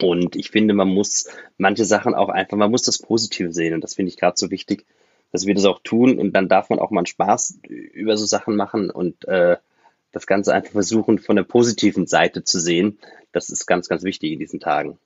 [0.00, 3.74] Und ich finde, man muss manche Sachen auch einfach, man muss das Positive sehen.
[3.74, 4.84] Und das finde ich gerade so wichtig,
[5.32, 6.18] dass wir das auch tun.
[6.18, 9.56] Und dann darf man auch mal Spaß über so Sachen machen und äh,
[10.12, 12.98] das Ganze einfach versuchen, von der positiven Seite zu sehen.
[13.32, 14.98] Das ist ganz, ganz wichtig in diesen Tagen.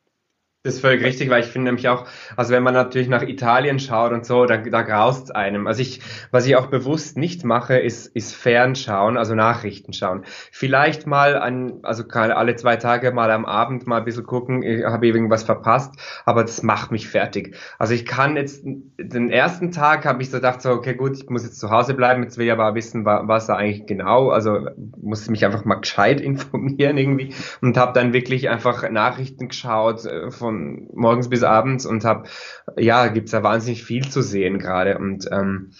[0.67, 3.79] Das ist völlig richtig, weil ich finde nämlich auch, also wenn man natürlich nach Italien
[3.79, 5.69] schaut und so, da, da graust einem.
[5.69, 6.01] Also ich,
[6.33, 10.25] was ich auch bewusst nicht mache, ist, ist Fernschauen, also Nachrichten schauen.
[10.51, 14.85] Vielleicht mal an, also alle zwei Tage mal am Abend mal ein bisschen gucken, ich
[14.85, 17.55] habe irgendwas verpasst, aber das macht mich fertig.
[17.79, 21.31] Also ich kann jetzt, den ersten Tag habe ich so gedacht, so, okay gut, ich
[21.31, 24.67] muss jetzt zu Hause bleiben, jetzt will ich aber wissen, was da eigentlich genau, also
[25.01, 30.33] muss mich einfach mal gescheit informieren irgendwie und habe dann wirklich einfach Nachrichten geschaut äh,
[30.33, 30.56] von
[30.95, 32.29] morgens bis abends und habe,
[32.77, 35.71] ja, gibt's da wahnsinnig viel zu sehen gerade und ähm,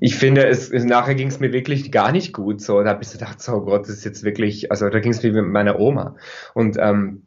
[0.00, 2.60] ich finde, es, nachher ging es mir wirklich gar nicht gut.
[2.60, 5.12] So, da habe ich gedacht, so oh Gott, das ist jetzt wirklich, also da ging
[5.12, 6.16] es mir mit meiner Oma.
[6.54, 7.22] Und ähm,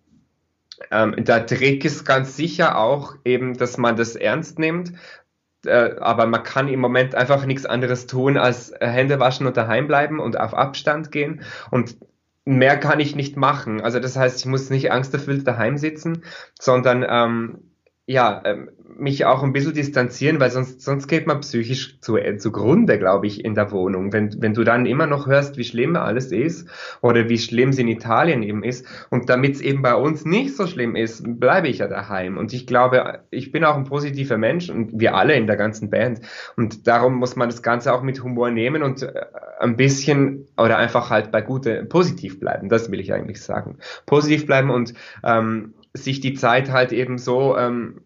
[0.92, 4.94] ähm, der Trick ist ganz sicher auch eben, dass man das ernst nimmt.
[5.66, 9.88] Äh, aber man kann im Moment einfach nichts anderes tun, als Hände waschen und daheim
[9.88, 11.42] bleiben und auf Abstand gehen.
[11.72, 11.98] Und
[12.46, 13.82] mehr kann ich nicht machen.
[13.82, 16.24] Also das heißt, ich muss nicht angsterfüllt daheim sitzen,
[16.60, 17.73] sondern ähm,
[18.06, 22.38] ja, ähm, mich auch ein bisschen distanzieren, weil sonst, sonst geht man psychisch zu, äh,
[22.38, 24.12] zugrunde, glaube ich, in der Wohnung.
[24.14, 26.70] Wenn, wenn du dann immer noch hörst, wie schlimm alles ist
[27.02, 30.56] oder wie schlimm es in Italien eben ist und damit es eben bei uns nicht
[30.56, 32.38] so schlimm ist, bleibe ich ja daheim.
[32.38, 35.90] Und ich glaube, ich bin auch ein positiver Mensch und wir alle in der ganzen
[35.90, 36.20] Band.
[36.58, 39.14] Und darum muss man das Ganze auch mit Humor nehmen und äh,
[39.60, 42.70] ein bisschen oder einfach halt bei gute, positiv bleiben.
[42.70, 43.78] Das will ich eigentlich sagen.
[44.06, 48.02] Positiv bleiben und ähm, sich die Zeit halt eben so ähm,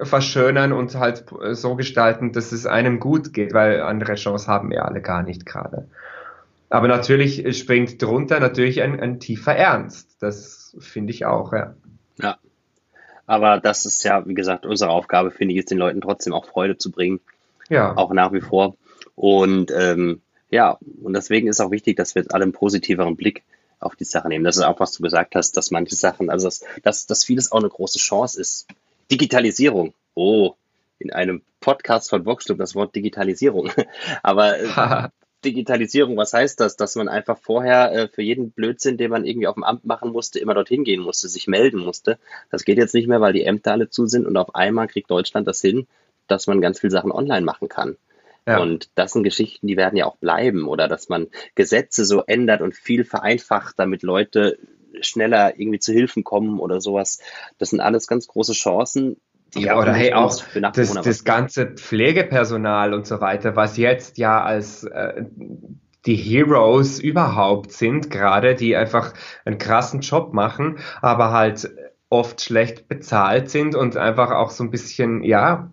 [0.00, 4.84] verschönern und halt so gestalten, dass es einem gut geht, weil andere Chancen haben wir
[4.84, 5.88] alle gar nicht gerade.
[6.70, 10.16] Aber natürlich springt drunter natürlich ein, ein tiefer Ernst.
[10.20, 11.74] Das finde ich auch, ja.
[12.20, 12.38] Ja.
[13.26, 16.46] Aber das ist ja, wie gesagt, unsere Aufgabe, finde ich, ist den Leuten trotzdem auch
[16.46, 17.20] Freude zu bringen.
[17.68, 17.96] Ja.
[17.96, 18.76] Auch nach wie vor.
[19.14, 20.20] Und ähm,
[20.50, 23.42] ja, und deswegen ist auch wichtig, dass wir jetzt alle einen positiveren Blick
[23.80, 24.44] auf die Sache nehmen.
[24.44, 27.52] Das ist auch, was du gesagt hast, dass manche Sachen, also dass, dass, dass vieles
[27.52, 28.66] auch eine große Chance ist.
[29.10, 29.94] Digitalisierung.
[30.14, 30.54] Oh,
[30.98, 33.70] in einem Podcast von Voxclub das Wort Digitalisierung.
[34.22, 35.08] Aber äh,
[35.44, 36.76] Digitalisierung, was heißt das?
[36.76, 40.10] Dass man einfach vorher äh, für jeden Blödsinn, den man irgendwie auf dem Amt machen
[40.10, 42.18] musste, immer dorthin gehen musste, sich melden musste.
[42.50, 45.10] Das geht jetzt nicht mehr, weil die Ämter alle zu sind und auf einmal kriegt
[45.10, 45.86] Deutschland das hin,
[46.26, 47.96] dass man ganz viele Sachen online machen kann.
[48.48, 48.60] Ja.
[48.60, 50.66] Und das sind Geschichten, die werden ja auch bleiben.
[50.66, 54.58] Oder dass man Gesetze so ändert und viel vereinfacht, damit Leute
[55.00, 57.20] schneller irgendwie zu Hilfen kommen oder sowas.
[57.58, 59.16] Das sind alles ganz große Chancen.
[59.54, 64.84] ja, oder hey, auch das, das ganze Pflegepersonal und so weiter, was jetzt ja als
[64.84, 65.24] äh,
[66.06, 69.12] die Heroes überhaupt sind, gerade, die einfach
[69.44, 71.70] einen krassen Job machen, aber halt
[72.08, 75.70] oft schlecht bezahlt sind und einfach auch so ein bisschen, ja,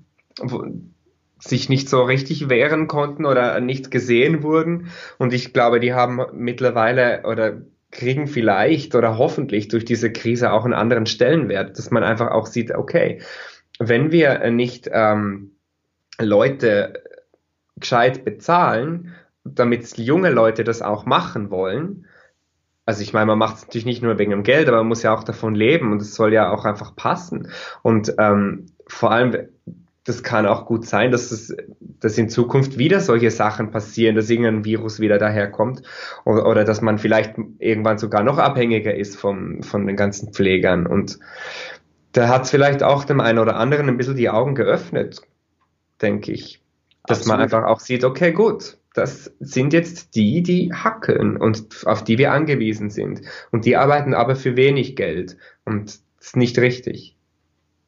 [1.48, 4.90] sich nicht so richtig wehren konnten oder nicht gesehen wurden.
[5.18, 10.66] Und ich glaube, die haben mittlerweile oder kriegen vielleicht oder hoffentlich durch diese Krise auch
[10.66, 13.22] einen anderen Stellenwert, dass man einfach auch sieht, okay,
[13.80, 15.52] wenn wir nicht ähm,
[16.20, 17.04] Leute
[17.78, 22.06] gescheit bezahlen, damit junge Leute das auch machen wollen,
[22.86, 25.04] also ich meine, man macht es natürlich nicht nur wegen dem Geld, aber man muss
[25.04, 27.50] ja auch davon leben und es soll ja auch einfach passen.
[27.82, 29.50] Und ähm, vor allem,
[30.06, 34.30] das kann auch gut sein, dass, es, dass in Zukunft wieder solche Sachen passieren, dass
[34.30, 35.82] irgendein Virus wieder daherkommt
[36.26, 40.86] oder, oder dass man vielleicht irgendwann sogar noch abhängiger ist vom, von den ganzen Pflegern.
[40.86, 41.18] Und
[42.12, 45.22] da hat es vielleicht auch dem einen oder anderen ein bisschen die Augen geöffnet,
[46.02, 46.62] denke ich.
[47.08, 47.38] Dass Absolut.
[47.38, 52.20] man einfach auch sieht, okay, gut, das sind jetzt die, die hackeln und auf die
[52.20, 53.22] wir angewiesen sind.
[53.52, 55.36] Und die arbeiten aber für wenig Geld.
[55.66, 57.16] Und das ist nicht richtig.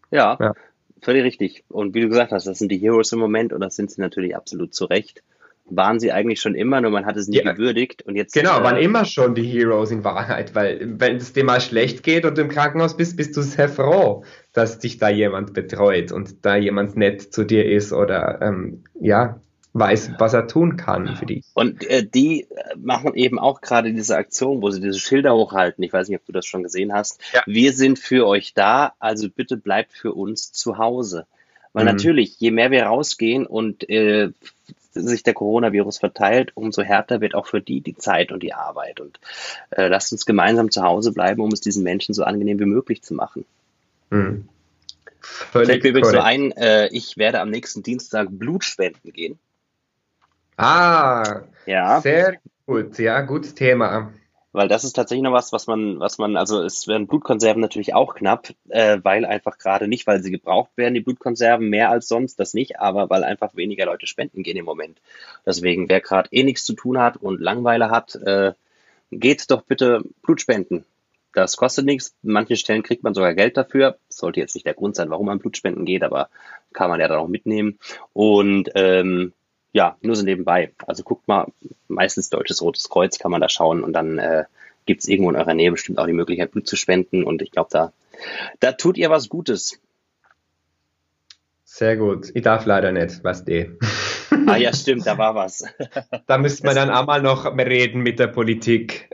[0.10, 0.54] Ja, ja,
[1.02, 1.64] völlig richtig.
[1.70, 4.02] Und wie du gesagt hast, das sind die Heroes im Moment und das sind sie
[4.02, 5.24] natürlich absolut zu Recht.
[5.70, 7.52] Waren sie eigentlich schon immer, nur man hat es nie ja.
[7.52, 8.34] gewürdigt und jetzt.
[8.34, 12.04] Genau, äh, waren immer schon die Heroes in Wahrheit, weil wenn es dir mal schlecht
[12.04, 16.14] geht und du im Krankenhaus bist, bist du sehr froh, dass dich da jemand betreut
[16.14, 19.42] und da jemand nett zu dir ist oder ähm, ja,
[19.78, 21.44] weiß, was er tun kann für die.
[21.54, 25.84] Und äh, die machen eben auch gerade diese Aktion, wo sie diese Schilder hochhalten.
[25.84, 27.22] Ich weiß nicht, ob du das schon gesehen hast.
[27.34, 27.42] Ja.
[27.46, 31.26] Wir sind für euch da, also bitte bleibt für uns zu Hause.
[31.74, 31.92] Weil mhm.
[31.92, 34.30] natürlich, je mehr wir rausgehen und äh,
[34.94, 39.00] sich der Coronavirus verteilt, umso härter wird auch für die die Zeit und die Arbeit.
[39.00, 39.20] Und
[39.72, 43.04] äh, lasst uns gemeinsam zu Hause bleiben, um es diesen Menschen so angenehm wie möglich
[43.04, 43.46] zu machen.
[44.10, 44.48] Mhm.
[45.20, 49.38] Völlig Fällt mir übrigens so ein, äh, ich werde am nächsten Dienstag Blut spenden gehen.
[50.58, 52.02] Ah, ja.
[52.02, 54.12] Sehr gut, ja, gutes Thema.
[54.54, 57.94] Weil das ist tatsächlich noch was, was man, was man, also es werden Blutkonserven natürlich
[57.94, 62.08] auch knapp, äh, weil einfach gerade nicht, weil sie gebraucht werden, die Blutkonserven mehr als
[62.08, 65.00] sonst, das nicht, aber weil einfach weniger Leute spenden gehen im Moment.
[65.46, 68.54] Deswegen, wer gerade eh nichts zu tun hat und Langweile hat, äh,
[69.12, 70.86] geht doch bitte Blut spenden.
[71.34, 72.16] Das kostet nichts.
[72.24, 74.00] An manchen Stellen kriegt man sogar Geld dafür.
[74.10, 76.30] Sollte jetzt nicht der Grund sein, warum man Blutspenden geht, aber
[76.74, 77.78] kann man ja dann auch mitnehmen.
[78.14, 79.34] Und ähm,
[79.78, 80.74] ja, nur so nebenbei.
[80.88, 81.52] Also guckt mal,
[81.88, 84.46] meistens Deutsches Rotes Kreuz kann man da schauen und dann äh,
[84.88, 87.52] gibt es irgendwo in eurer Nähe bestimmt auch die Möglichkeit, Blut zu spenden und ich
[87.52, 87.94] glaube, da,
[88.60, 89.80] da tut ihr was Gutes.
[91.64, 92.32] Sehr gut.
[92.34, 93.70] Ich darf leider nicht, was die.
[94.48, 95.64] Ah ja, stimmt, da war was.
[96.26, 99.10] Da müsste man dann auch mal noch reden mit der Politik.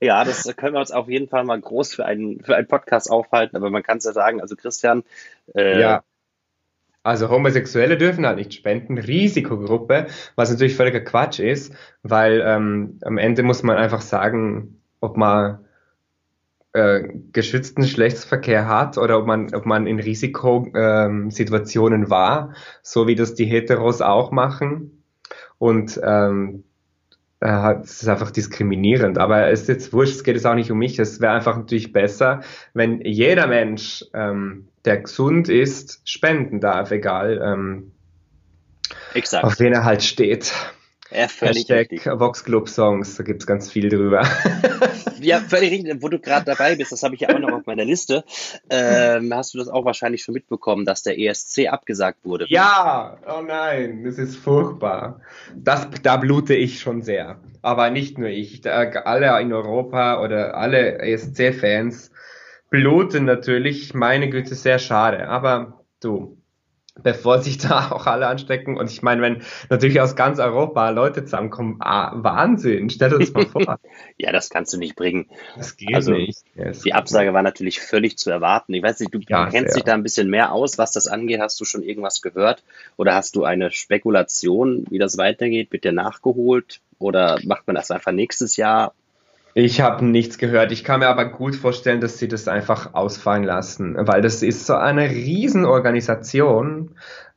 [0.00, 3.10] Ja, das können wir uns auf jeden Fall mal groß für einen, für einen Podcast
[3.10, 5.02] aufhalten, aber man kann es ja sagen, also Christian,
[5.54, 6.04] äh, ja.
[7.02, 13.16] Also Homosexuelle dürfen halt nicht spenden, Risikogruppe, was natürlich völliger Quatsch ist, weil ähm, am
[13.16, 15.64] Ende muss man einfach sagen, ob man
[16.72, 23.14] äh, geschützten Geschlechtsverkehr hat oder ob man, ob man in Risikosituationen ähm, war, so wie
[23.14, 25.02] das die Heteros auch machen.
[25.58, 26.69] Und ähm, äh,
[27.40, 29.18] es ist einfach diskriminierend.
[29.18, 30.98] Aber es ist jetzt wurscht, es geht jetzt auch nicht um mich.
[30.98, 32.40] Es wäre einfach natürlich besser,
[32.74, 37.92] wenn jeder Mensch ähm, der gesund ist, spenden darf, egal ähm,
[39.14, 39.44] Exakt.
[39.44, 40.52] auf wen er halt steht.
[41.10, 42.06] Ja, völlig Hashtag richtig.
[42.06, 44.22] Vox Club Songs, da gibt's ganz viel drüber.
[45.20, 46.02] ja, völlig richtig.
[46.02, 48.24] Wo du gerade dabei bist, das habe ich ja auch noch auf meiner Liste,
[48.70, 52.46] ähm, hast du das auch wahrscheinlich schon mitbekommen, dass der ESC abgesagt wurde.
[52.48, 55.20] Ja, oh nein, das ist furchtbar.
[55.56, 57.40] Das, da blute ich schon sehr.
[57.62, 62.12] Aber nicht nur ich, da, alle in Europa oder alle ESC-Fans
[62.70, 65.28] bluten natürlich, meine Güte, sehr schade.
[65.28, 66.39] Aber du,
[67.02, 68.76] bevor sich da auch alle anstecken.
[68.76, 73.46] Und ich meine, wenn natürlich aus ganz Europa Leute zusammenkommen, ah, Wahnsinn, stell das mal
[73.46, 73.78] vor.
[74.18, 75.26] ja, das kannst du nicht bringen.
[75.56, 76.38] Das geht also, nicht.
[76.54, 76.80] Yes.
[76.80, 78.74] Die Absage war natürlich völlig zu erwarten.
[78.74, 81.40] Ich weiß nicht, du ja, kennst dich da ein bisschen mehr aus, was das angeht.
[81.40, 82.62] Hast du schon irgendwas gehört?
[82.96, 85.72] Oder hast du eine Spekulation, wie das weitergeht?
[85.72, 86.80] Wird dir nachgeholt?
[86.98, 88.92] Oder macht man das einfach nächstes Jahr?
[89.62, 90.72] Ich habe nichts gehört.
[90.72, 94.64] Ich kann mir aber gut vorstellen, dass sie das einfach ausfallen lassen, weil das ist
[94.64, 96.94] so eine Riesenorganisation.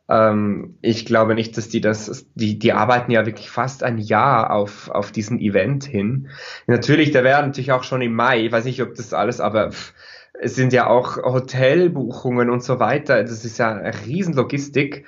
[0.08, 4.52] Ähm, ich glaube nicht, dass die das, die, die arbeiten ja wirklich fast ein Jahr
[4.52, 6.30] auf, auf diesen Event hin.
[6.66, 8.46] Natürlich, der wäre natürlich auch schon im Mai.
[8.46, 9.94] Ich weiß nicht, ob das alles, aber pff,
[10.40, 13.22] es sind ja auch Hotelbuchungen und so weiter.
[13.24, 15.06] Das ist ja eine Riesenlogistik.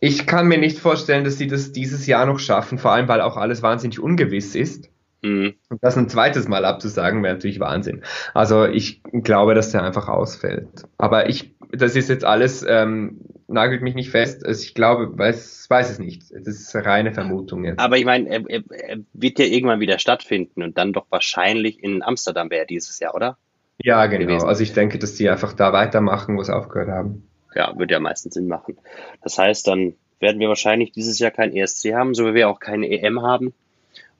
[0.00, 3.20] Ich kann mir nicht vorstellen, dass sie das dieses Jahr noch schaffen, vor allem weil
[3.20, 4.90] auch alles wahnsinnig ungewiss ist.
[5.22, 5.54] Mhm.
[5.68, 8.02] Und das ein zweites Mal abzusagen, wäre natürlich Wahnsinn.
[8.34, 10.68] Also ich glaube, dass der einfach ausfällt.
[10.98, 14.46] Aber ich, das ist jetzt alles, ähm, nagelt mich nicht fest.
[14.46, 16.22] Also ich glaube, weiß, weiß es nicht.
[16.30, 17.80] Das ist reine Vermutung jetzt.
[17.80, 21.82] Aber ich meine, er, er, er, wird ja irgendwann wieder stattfinden und dann doch wahrscheinlich
[21.82, 23.36] in Amsterdam wäre dieses Jahr, oder?
[23.82, 24.26] Ja, genau.
[24.26, 24.48] Gewesen.
[24.48, 27.26] Also ich denke, dass die einfach da weitermachen, wo sie aufgehört haben.
[27.54, 28.76] Ja, würde ja meistens Sinn machen.
[29.22, 32.60] Das heißt, dann werden wir wahrscheinlich dieses Jahr kein ESC haben, so wie wir auch
[32.60, 33.54] keine EM haben.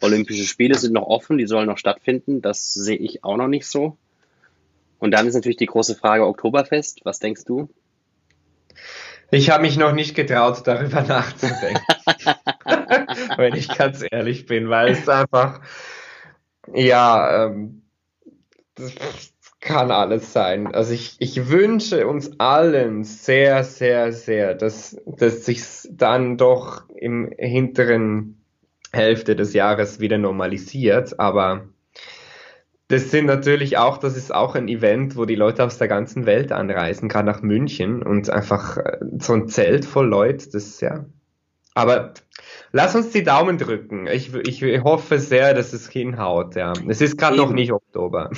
[0.01, 2.43] Olympische Spiele sind noch offen, die sollen noch stattfinden.
[2.43, 3.97] Das sehe ich auch noch nicht so.
[4.99, 7.01] Und dann ist natürlich die große Frage Oktoberfest.
[7.05, 7.69] Was denkst du?
[9.31, 11.83] Ich habe mich noch nicht getraut, darüber nachzudenken.
[13.37, 15.61] Wenn ich ganz ehrlich bin, weil es einfach,
[16.73, 17.83] ja, ähm,
[18.75, 18.93] das
[19.61, 20.75] kann alles sein.
[20.75, 27.31] Also ich, ich wünsche uns allen sehr, sehr, sehr, dass, dass sich dann doch im
[27.37, 28.40] hinteren
[28.93, 31.69] Hälfte des Jahres wieder normalisiert, aber
[32.89, 36.27] das sind natürlich auch, das ist auch ein Event, wo die Leute aus der ganzen
[36.27, 40.81] Welt anreisen, gerade nach München und einfach äh, so ein Zelt voll Leute, das ist
[40.83, 41.05] ja.
[41.75, 42.15] Aber
[42.73, 44.09] lass uns die Daumen drücken.
[44.09, 46.73] Ich, ich hoffe sehr, dass es hinhaut, ja.
[46.89, 48.31] Es ist gerade noch nicht Oktober.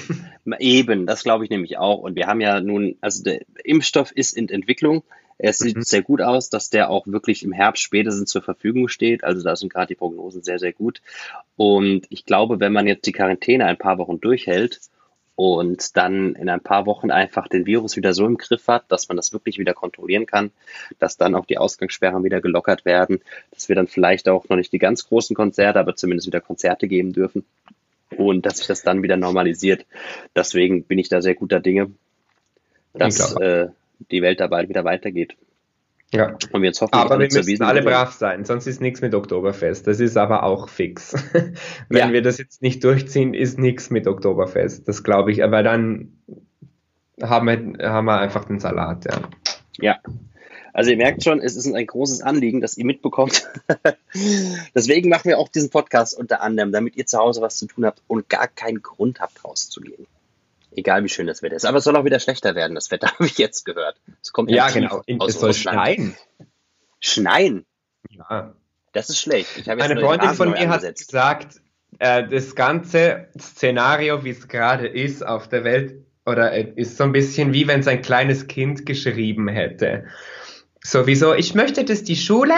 [0.59, 2.01] Eben, das glaube ich nämlich auch.
[2.01, 5.03] Und wir haben ja nun, also der Impfstoff ist in Entwicklung.
[5.43, 5.83] Es sieht mhm.
[5.83, 9.25] sehr gut aus, dass der auch wirklich im Herbst spätestens zur Verfügung steht.
[9.25, 11.03] Also da sind gerade die Prognosen sehr, sehr gut.
[11.57, 14.81] Und ich glaube, wenn man jetzt die Quarantäne ein paar Wochen durchhält
[15.35, 19.09] und dann in ein paar Wochen einfach den Virus wieder so im Griff hat, dass
[19.09, 20.53] man das wirklich wieder kontrollieren kann,
[21.01, 24.73] dass dann auch die Ausgangssperren wieder gelockert werden, dass wir dann vielleicht auch noch nicht
[24.73, 27.45] die ganz großen Konzerte, aber zumindest wieder Konzerte geben dürfen
[28.17, 29.87] und dass sich das dann wieder normalisiert.
[30.37, 31.91] Deswegen bin ich da sehr guter Dinge,
[32.93, 33.69] dass äh,
[34.11, 35.37] die Welt da bald wieder weitergeht.
[36.13, 36.37] Ja.
[36.53, 39.87] Und wir jetzt hoffen, aber wir müssen alle brav sein, sonst ist nichts mit Oktoberfest.
[39.87, 41.15] Das ist aber auch fix.
[41.89, 42.13] Wenn ja.
[42.13, 44.87] wir das jetzt nicht durchziehen, ist nichts mit Oktoberfest.
[44.87, 46.19] Das glaube ich, aber dann
[47.23, 49.21] haben wir, haben wir einfach den Salat, ja.
[49.81, 50.01] Ja.
[50.75, 53.51] Also ihr merkt schon, es ist ein großes Anliegen, dass ihr mitbekommt.
[54.75, 57.85] Deswegen machen wir auch diesen Podcast unter anderem, damit ihr zu Hause was zu tun
[57.85, 60.07] habt und gar keinen Grund habt, rauszugehen.
[60.77, 61.65] Egal wie schön das Wetter ist.
[61.65, 64.01] Aber es soll auch wieder schlechter werden, das Wetter, habe ich jetzt gehört.
[64.23, 65.03] Es kommt ja, genau.
[65.19, 65.77] Aus es soll Russland.
[65.77, 66.17] schneien.
[67.01, 67.67] Schneien?
[68.11, 68.55] Ja.
[68.93, 69.57] Das ist schlecht.
[69.57, 71.61] Ich Eine Freundin von mir hat gesagt,
[71.99, 77.05] äh, das ganze Szenario, wie es gerade ist auf der Welt, oder äh, ist so
[77.05, 80.07] ein bisschen wie wenn es ein kleines Kind geschrieben hätte.
[80.85, 82.55] Sowieso, ich möchte, dass die Schule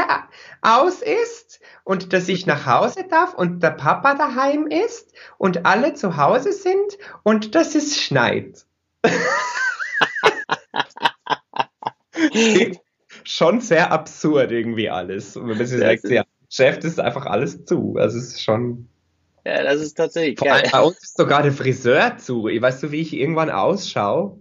[0.62, 5.94] aus ist und dass ich nach Hause darf und der Papa daheim ist und alle
[5.94, 8.66] zu Hause sind und dass es schneit.
[13.25, 15.37] Schon sehr absurd irgendwie alles.
[15.37, 17.97] Und wenn man sich sagt, ja, Chef, das ist einfach alles zu.
[17.99, 18.88] Also es ist schon.
[19.44, 20.68] Ja, das ist tatsächlich Vor geil.
[20.70, 22.44] Bei uns ist sogar der Friseur zu.
[22.44, 24.40] Weißt du, wie ich irgendwann ausschaue?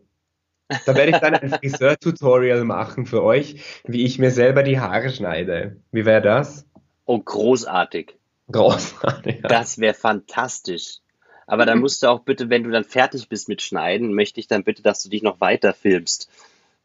[0.86, 5.10] Da werde ich dann ein Friseur-Tutorial machen für euch, wie ich mir selber die Haare
[5.10, 5.77] schneide.
[5.91, 6.65] Wie wäre das?
[7.05, 8.15] Oh, großartig.
[8.51, 9.41] Großartig.
[9.41, 9.47] Ja.
[9.47, 10.99] Das wäre fantastisch.
[11.47, 14.47] Aber dann musst du auch bitte, wenn du dann fertig bist mit Schneiden, möchte ich
[14.47, 16.29] dann bitte, dass du dich noch weiter filmst.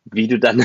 [0.04, 0.64] Wie du dann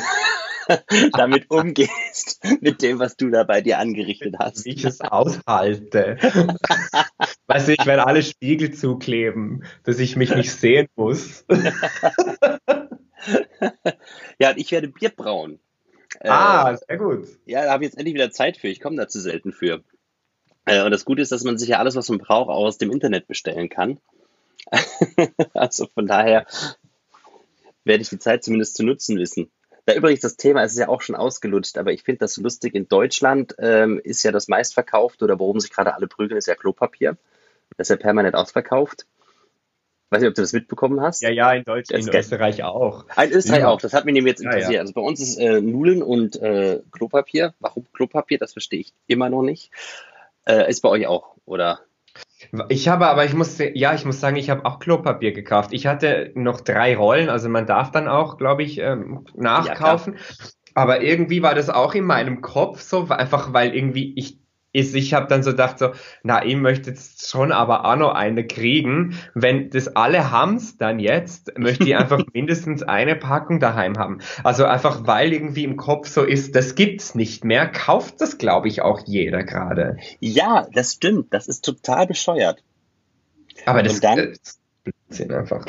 [1.12, 4.66] damit umgehst, mit dem, was du da bei dir angerichtet hast.
[4.66, 6.18] Wie ich es aushalte.
[7.48, 11.46] weißt du, ich werde alle Spiegel zukleben, dass ich mich nicht sehen muss.
[14.40, 15.60] ja, ich werde Bier brauen.
[16.22, 17.28] Ah, äh, sehr gut.
[17.46, 18.68] Ja, da habe ich jetzt endlich wieder Zeit für.
[18.68, 19.84] Ich komme da zu selten für.
[20.66, 22.78] Äh, und das Gute ist, dass man sich ja alles, was man braucht, auch aus
[22.78, 24.00] dem Internet bestellen kann.
[25.54, 26.46] also von daher
[27.84, 29.52] werde ich die Zeit zumindest zu nutzen wissen.
[29.86, 32.74] Da übrigens das Thema, es ist ja auch schon ausgelutscht, aber ich finde das lustig.
[32.74, 36.56] In Deutschland ähm, ist ja das meistverkaufte oder worum sich gerade alle prügeln, ist ja
[36.56, 37.18] Klopapier.
[37.76, 39.06] Das ist ja permanent ausverkauft.
[40.14, 41.24] Weiß nicht, ob du das mitbekommen hast.
[41.24, 43.06] Ja, ja, in Deutschland, in Österreich auch.
[43.18, 43.70] In Österreich ja.
[43.70, 43.82] auch.
[43.82, 44.70] Das hat mich nämlich jetzt interessiert.
[44.70, 44.82] Ja, ja.
[44.82, 47.56] Also bei uns ist äh, Nudeln und äh, Klopapier.
[47.60, 48.38] Warum Klopapier?
[48.38, 49.72] Das verstehe ich immer noch nicht.
[50.46, 51.80] Äh, ist bei euch auch, oder?
[52.70, 55.74] Ich habe aber, ich muss, ja, ich muss sagen, ich habe auch Klopapier gekauft.
[55.74, 60.18] Ich hatte noch drei Rollen, also man darf dann auch, glaube ich, ähm, nachkaufen.
[60.76, 64.43] Aber irgendwie war das auch in meinem Kopf so, einfach weil irgendwie ich
[64.74, 65.92] ist, ich habe dann so gedacht, so,
[66.24, 69.18] na, ich möchte jetzt schon aber auch noch eine kriegen.
[69.34, 74.20] Wenn das alle haben's dann jetzt, möchte ich einfach mindestens eine Packung daheim haben.
[74.44, 78.68] Also einfach, weil irgendwie im Kopf so ist, das gibt's nicht mehr, kauft das, glaube
[78.68, 79.98] ich, auch jeder gerade.
[80.20, 81.34] Ja, das stimmt.
[81.34, 82.64] Das ist total bescheuert.
[83.66, 85.66] Aber das, dann, ist Blödsinn einfach.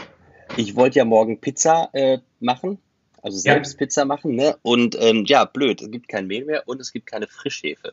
[0.57, 2.79] Ich wollte ja morgen Pizza äh, machen,
[3.23, 3.79] also selbst ja.
[3.79, 4.57] Pizza machen, ne?
[4.63, 7.93] Und ähm, ja, blöd, es gibt kein Mehl mehr und es gibt keine Frischhefe.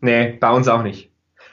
[0.00, 1.10] Nee, bei uns auch nicht.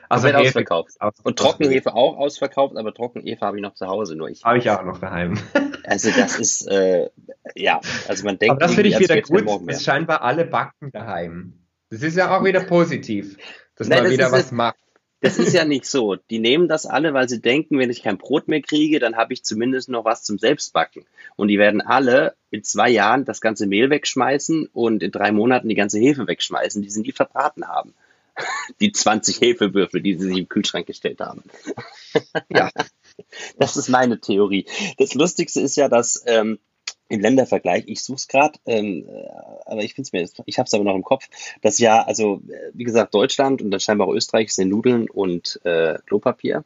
[0.10, 0.98] Also Hefe ausverkauft.
[1.24, 4.44] Und Trockenhefe auch ausverkauft, aber Trockenhefe habe ich noch zu Hause, nur ich.
[4.44, 5.38] Habe ich auch noch daheim.
[5.90, 7.10] Also das ist, äh,
[7.56, 7.80] ja,
[8.10, 8.52] also man denkt.
[8.52, 11.54] Aber das finde ich wieder gut, dass scheinbar alle backen daheim.
[11.90, 13.38] Das ist ja auch wieder positiv,
[13.78, 14.76] dass Nein, man das wieder was macht.
[15.22, 16.16] Das ist ja nicht so.
[16.16, 19.32] Die nehmen das alle, weil sie denken, wenn ich kein Brot mehr kriege, dann habe
[19.32, 21.06] ich zumindest noch was zum Selbstbacken.
[21.38, 25.70] Und die werden alle in zwei Jahren das ganze Mehl wegschmeißen und in drei Monaten
[25.70, 27.94] die ganze Hefe wegschmeißen, die sie nie verbraten haben.
[28.80, 31.44] Die 20 Hefewürfel, die sie sich im Kühlschrank gestellt haben.
[32.50, 32.72] Ja.
[33.58, 34.66] Das ist meine Theorie.
[34.98, 36.60] Das Lustigste ist ja, dass ähm,
[37.10, 39.28] im Ländervergleich, ich suche es gerade, ähm, äh,
[39.66, 41.28] aber ich finde es mir, ich habe es aber noch im Kopf,
[41.62, 42.42] dass ja, also
[42.74, 46.64] wie gesagt, Deutschland und dann scheinbar auch Österreich sind Nudeln und äh, Klopapier.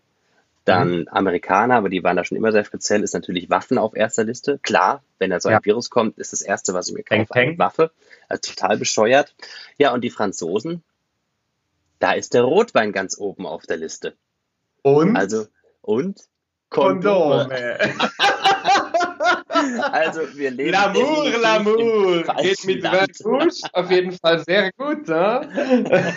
[0.63, 1.07] Dann mhm.
[1.09, 4.59] Amerikaner, aber die waren da schon immer sehr speziell, ist natürlich Waffen auf erster Liste.
[4.61, 5.65] Klar, wenn da so ein ja.
[5.65, 7.91] Virus kommt, ist das Erste, was ich mir kaufe, eine Waffe.
[8.29, 9.33] Also total bescheuert.
[9.79, 10.83] Ja, und die Franzosen,
[12.01, 14.17] da ist der Rotwein ganz oben auf der Liste.
[14.81, 15.15] Und?
[15.15, 15.45] Also,
[15.81, 16.19] und?
[16.69, 17.47] Kondome.
[17.49, 17.79] Kondome.
[19.91, 20.73] Also wir leben.
[20.73, 22.23] L'amour, l'amour.
[22.41, 25.07] Geht mit Vertusch auf jeden Fall sehr gut.
[25.07, 26.15] Ne?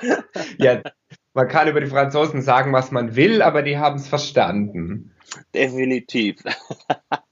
[0.58, 0.82] ja,
[1.32, 5.14] man kann über die Franzosen sagen, was man will, aber die haben es verstanden.
[5.54, 6.42] Definitiv.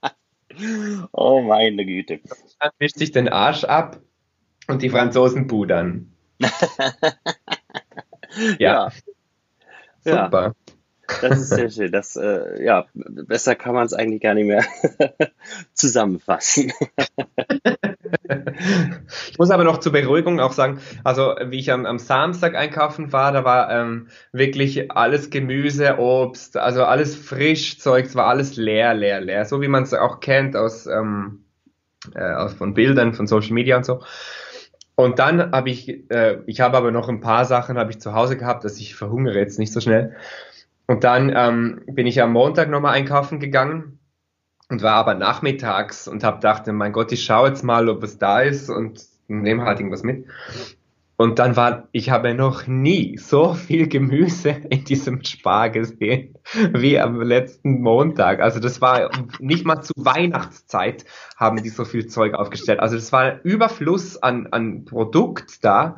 [1.11, 2.21] oh meine Güte.
[2.59, 4.01] Dann wischt sich den Arsch ab
[4.67, 6.15] und die Franzosen pudern.
[8.59, 8.91] Ja.
[10.03, 10.25] ja.
[10.25, 10.55] Super.
[11.21, 11.91] Das ist sehr schön.
[11.91, 14.63] Das, äh, ja, besser kann man es eigentlich gar nicht mehr
[15.73, 16.71] zusammenfassen.
[19.31, 23.11] ich muss aber noch zur Beruhigung auch sagen, also wie ich am, am Samstag einkaufen
[23.11, 28.93] war, da war ähm, wirklich alles Gemüse, Obst, also alles Frischzeug, es war alles leer,
[28.93, 31.43] leer, leer, so wie man es auch kennt aus, ähm,
[32.15, 34.01] äh, aus von Bildern, von Social Media und so.
[34.99, 38.13] Und dann habe ich, äh, ich habe aber noch ein paar Sachen habe ich zu
[38.13, 40.17] Hause gehabt, dass ich verhungere jetzt nicht so schnell.
[40.87, 43.99] Und dann ähm, bin ich am Montag nochmal einkaufen gegangen
[44.67, 48.17] und war aber nachmittags und habe gedacht, mein Gott, ich schaue jetzt mal, ob es
[48.17, 50.25] da ist und nehme halt irgendwas mit.
[51.21, 56.37] Und dann war, ich habe noch nie so viel Gemüse in diesem Spar gesehen
[56.71, 58.39] wie am letzten Montag.
[58.39, 61.03] Also das war nicht mal zu Weihnachtszeit
[61.35, 62.79] haben die so viel Zeug aufgestellt.
[62.79, 65.97] Also das war ein Überfluss an, an Produkt da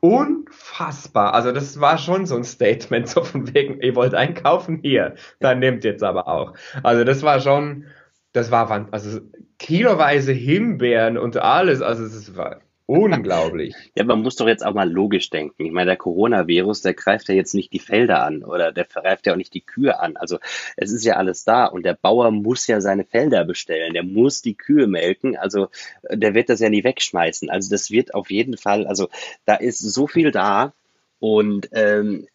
[0.00, 1.32] unfassbar.
[1.32, 5.58] Also das war schon so ein Statement, so von wegen, ihr wollt einkaufen, hier, dann
[5.58, 6.52] nehmt jetzt aber auch.
[6.82, 7.86] Also das war schon,
[8.34, 9.20] das war, also
[9.58, 12.60] kiloweise Himbeeren und alles, also es war
[12.90, 13.74] Unglaublich.
[13.94, 15.66] Ja, man muss doch jetzt auch mal logisch denken.
[15.66, 19.26] Ich meine, der Coronavirus, der greift ja jetzt nicht die Felder an oder der greift
[19.26, 20.16] ja auch nicht die Kühe an.
[20.16, 20.38] Also
[20.74, 23.92] es ist ja alles da und der Bauer muss ja seine Felder bestellen.
[23.92, 25.36] Der muss die Kühe melken.
[25.36, 25.68] Also
[26.10, 27.50] der wird das ja nie wegschmeißen.
[27.50, 29.10] Also das wird auf jeden Fall, also
[29.44, 30.72] da ist so viel da.
[31.20, 32.28] Und ähm,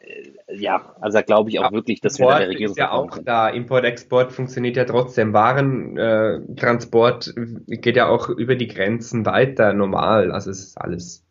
[0.53, 2.71] ja, also da glaube ich auch ja, wirklich, dass Import wir da der Regierung.
[2.71, 3.23] Ist ja auch können.
[3.25, 3.47] da.
[3.49, 5.31] Import-Export funktioniert ja trotzdem.
[5.33, 10.33] Warentransport äh, geht ja auch über die Grenzen weiter normal.
[10.33, 11.23] Also es ist alles.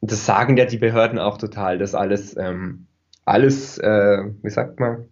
[0.00, 2.86] Das sagen ja die Behörden auch total, dass alles, ähm,
[3.24, 5.08] alles, äh, wie sagt man,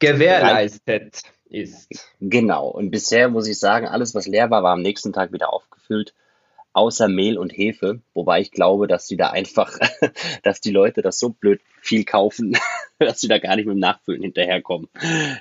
[0.00, 2.12] gewährleistet ist.
[2.20, 2.66] Genau.
[2.68, 6.12] Und bisher muss ich sagen, alles, was leer war, war am nächsten Tag wieder aufgefüllt
[6.72, 9.78] außer Mehl und Hefe, wobei ich glaube, dass die da einfach,
[10.42, 12.56] dass die Leute das so blöd viel kaufen,
[12.98, 14.88] dass sie da gar nicht mit dem Nachfüllen hinterherkommen.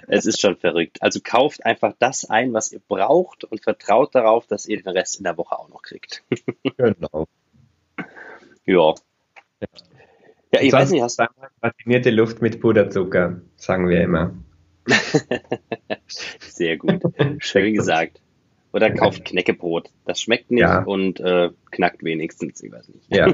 [0.07, 1.01] Es ist schon verrückt.
[1.01, 5.17] Also kauft einfach das ein, was ihr braucht und vertraut darauf, dass ihr den Rest
[5.17, 6.23] in der Woche auch noch kriegt.
[6.77, 7.27] genau.
[8.65, 8.93] Ja.
[10.51, 11.25] Ja, ich weiß nicht, hast du.
[11.61, 14.34] Patinierte Luft mit Puderzucker, sagen wir immer.
[16.39, 17.03] Sehr gut.
[17.38, 18.19] Schön gesagt.
[18.72, 19.89] Oder kauft Knäckebrot.
[20.05, 20.84] Das schmeckt nicht ja.
[20.84, 23.05] und äh, knackt wenigstens, ich weiß nicht.
[23.09, 23.34] Ja.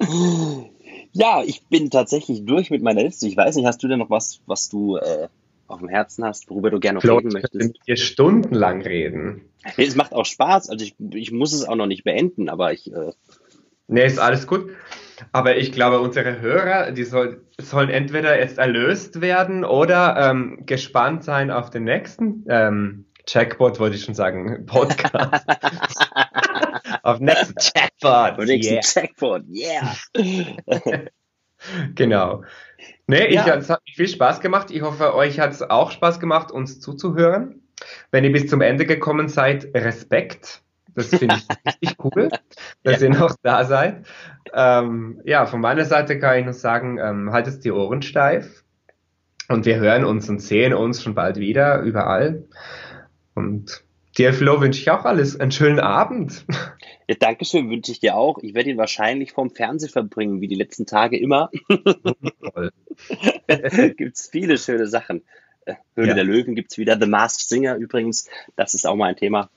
[1.12, 3.26] ja, ich bin tatsächlich durch mit meiner Liste.
[3.26, 5.28] Ich weiß nicht, hast du denn noch was, was du äh,
[5.66, 7.74] auf dem Herzen hast, worüber du gerne noch reden möchtest?
[7.74, 9.42] Ich hier stundenlang reden.
[9.76, 10.70] Es macht auch Spaß.
[10.70, 12.90] Also ich, ich muss es auch noch nicht beenden, aber ich.
[12.92, 13.12] Äh,
[13.88, 14.70] nee, ist alles gut.
[15.32, 21.24] Aber ich glaube, unsere Hörer, die soll, sollen entweder jetzt erlöst werden oder ähm, gespannt
[21.24, 25.46] sein auf den nächsten ähm, Checkbot, wollte ich schon sagen, Podcast.
[27.02, 28.38] auf nächsten Checkbot.
[28.38, 28.82] Auf nächsten yeah.
[28.82, 29.96] Checkbot, yeah.
[31.94, 32.44] genau.
[33.06, 33.56] Nee, ja.
[33.56, 34.70] es hat viel Spaß gemacht.
[34.70, 37.62] Ich hoffe, euch hat es auch Spaß gemacht, uns zuzuhören.
[38.10, 40.62] Wenn ihr bis zum Ende gekommen seid, Respekt.
[41.00, 42.28] Das finde ich richtig cool,
[42.82, 43.08] dass ja.
[43.08, 44.04] ihr noch da seid.
[44.52, 48.64] Ähm, ja, von meiner Seite kann ich nur sagen, ähm, haltet die Ohren steif.
[49.48, 52.44] Und wir hören uns und sehen uns schon bald wieder, überall.
[53.34, 53.82] Und
[54.16, 55.40] dir, Flo, wünsche ich auch alles.
[55.40, 56.44] Einen schönen Abend.
[57.08, 58.38] Ja, Dankeschön, wünsche ich dir auch.
[58.42, 61.50] Ich werde ihn wahrscheinlich vorm Fernsehen verbringen, wie die letzten Tage immer.
[63.96, 65.22] Gibt es viele schöne Sachen.
[65.64, 66.14] Äh, Höhle ja.
[66.14, 66.98] der Löwen gibt es wieder.
[67.00, 68.28] The Masked Singer übrigens.
[68.54, 69.50] Das ist auch mal ein Thema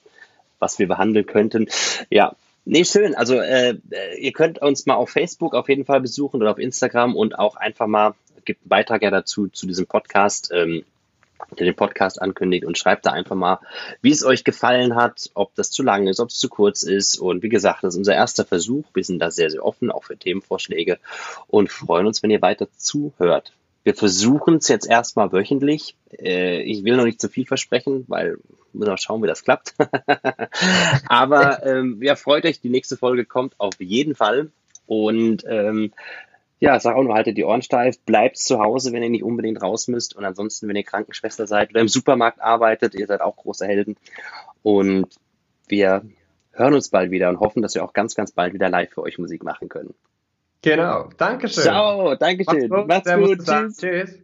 [0.63, 1.67] was wir behandeln könnten.
[2.09, 2.35] Ja,
[2.65, 3.13] Nee, schön.
[3.13, 3.77] Also äh,
[4.17, 7.57] ihr könnt uns mal auf Facebook auf jeden Fall besuchen oder auf Instagram und auch
[7.57, 10.85] einfach mal, gibt einen Beitrag ja dazu, zu diesem Podcast, ähm,
[11.59, 13.59] der den Podcast ankündigt und schreibt da einfach mal,
[14.01, 17.19] wie es euch gefallen hat, ob das zu lang ist, ob es zu kurz ist.
[17.19, 18.85] Und wie gesagt, das ist unser erster Versuch.
[18.93, 20.99] Wir sind da sehr, sehr offen, auch für Themenvorschläge
[21.47, 23.51] und freuen uns, wenn ihr weiter zuhört.
[23.83, 25.95] Wir versuchen es jetzt erstmal wöchentlich.
[26.17, 28.37] Äh, ich will noch nicht zu viel versprechen, weil
[28.71, 29.75] müssen wir schauen, wie das klappt.
[31.07, 34.51] Aber ähm, ja, freut euch, die nächste Folge kommt auf jeden Fall.
[34.87, 35.91] Und ähm,
[36.59, 39.61] ja, sag auch nur, haltet die Ohren steif, bleibt zu Hause, wenn ihr nicht unbedingt
[39.61, 40.15] raus müsst.
[40.15, 43.97] Und ansonsten, wenn ihr Krankenschwester seid oder im Supermarkt arbeitet, ihr seid auch große Helden.
[44.61, 45.07] Und
[45.67, 46.05] wir
[46.51, 49.01] hören uns bald wieder und hoffen, dass wir auch ganz, ganz bald wieder live für
[49.01, 49.93] euch Musik machen können.
[50.63, 51.09] Genau.
[51.17, 51.63] Dankeschön.
[51.63, 52.15] Ciao.
[52.15, 52.69] Dankeschön.
[52.69, 53.45] Macht's gut.
[53.45, 53.45] Macht's gut.
[53.45, 53.77] Tschüss.
[53.77, 54.19] Tschüss.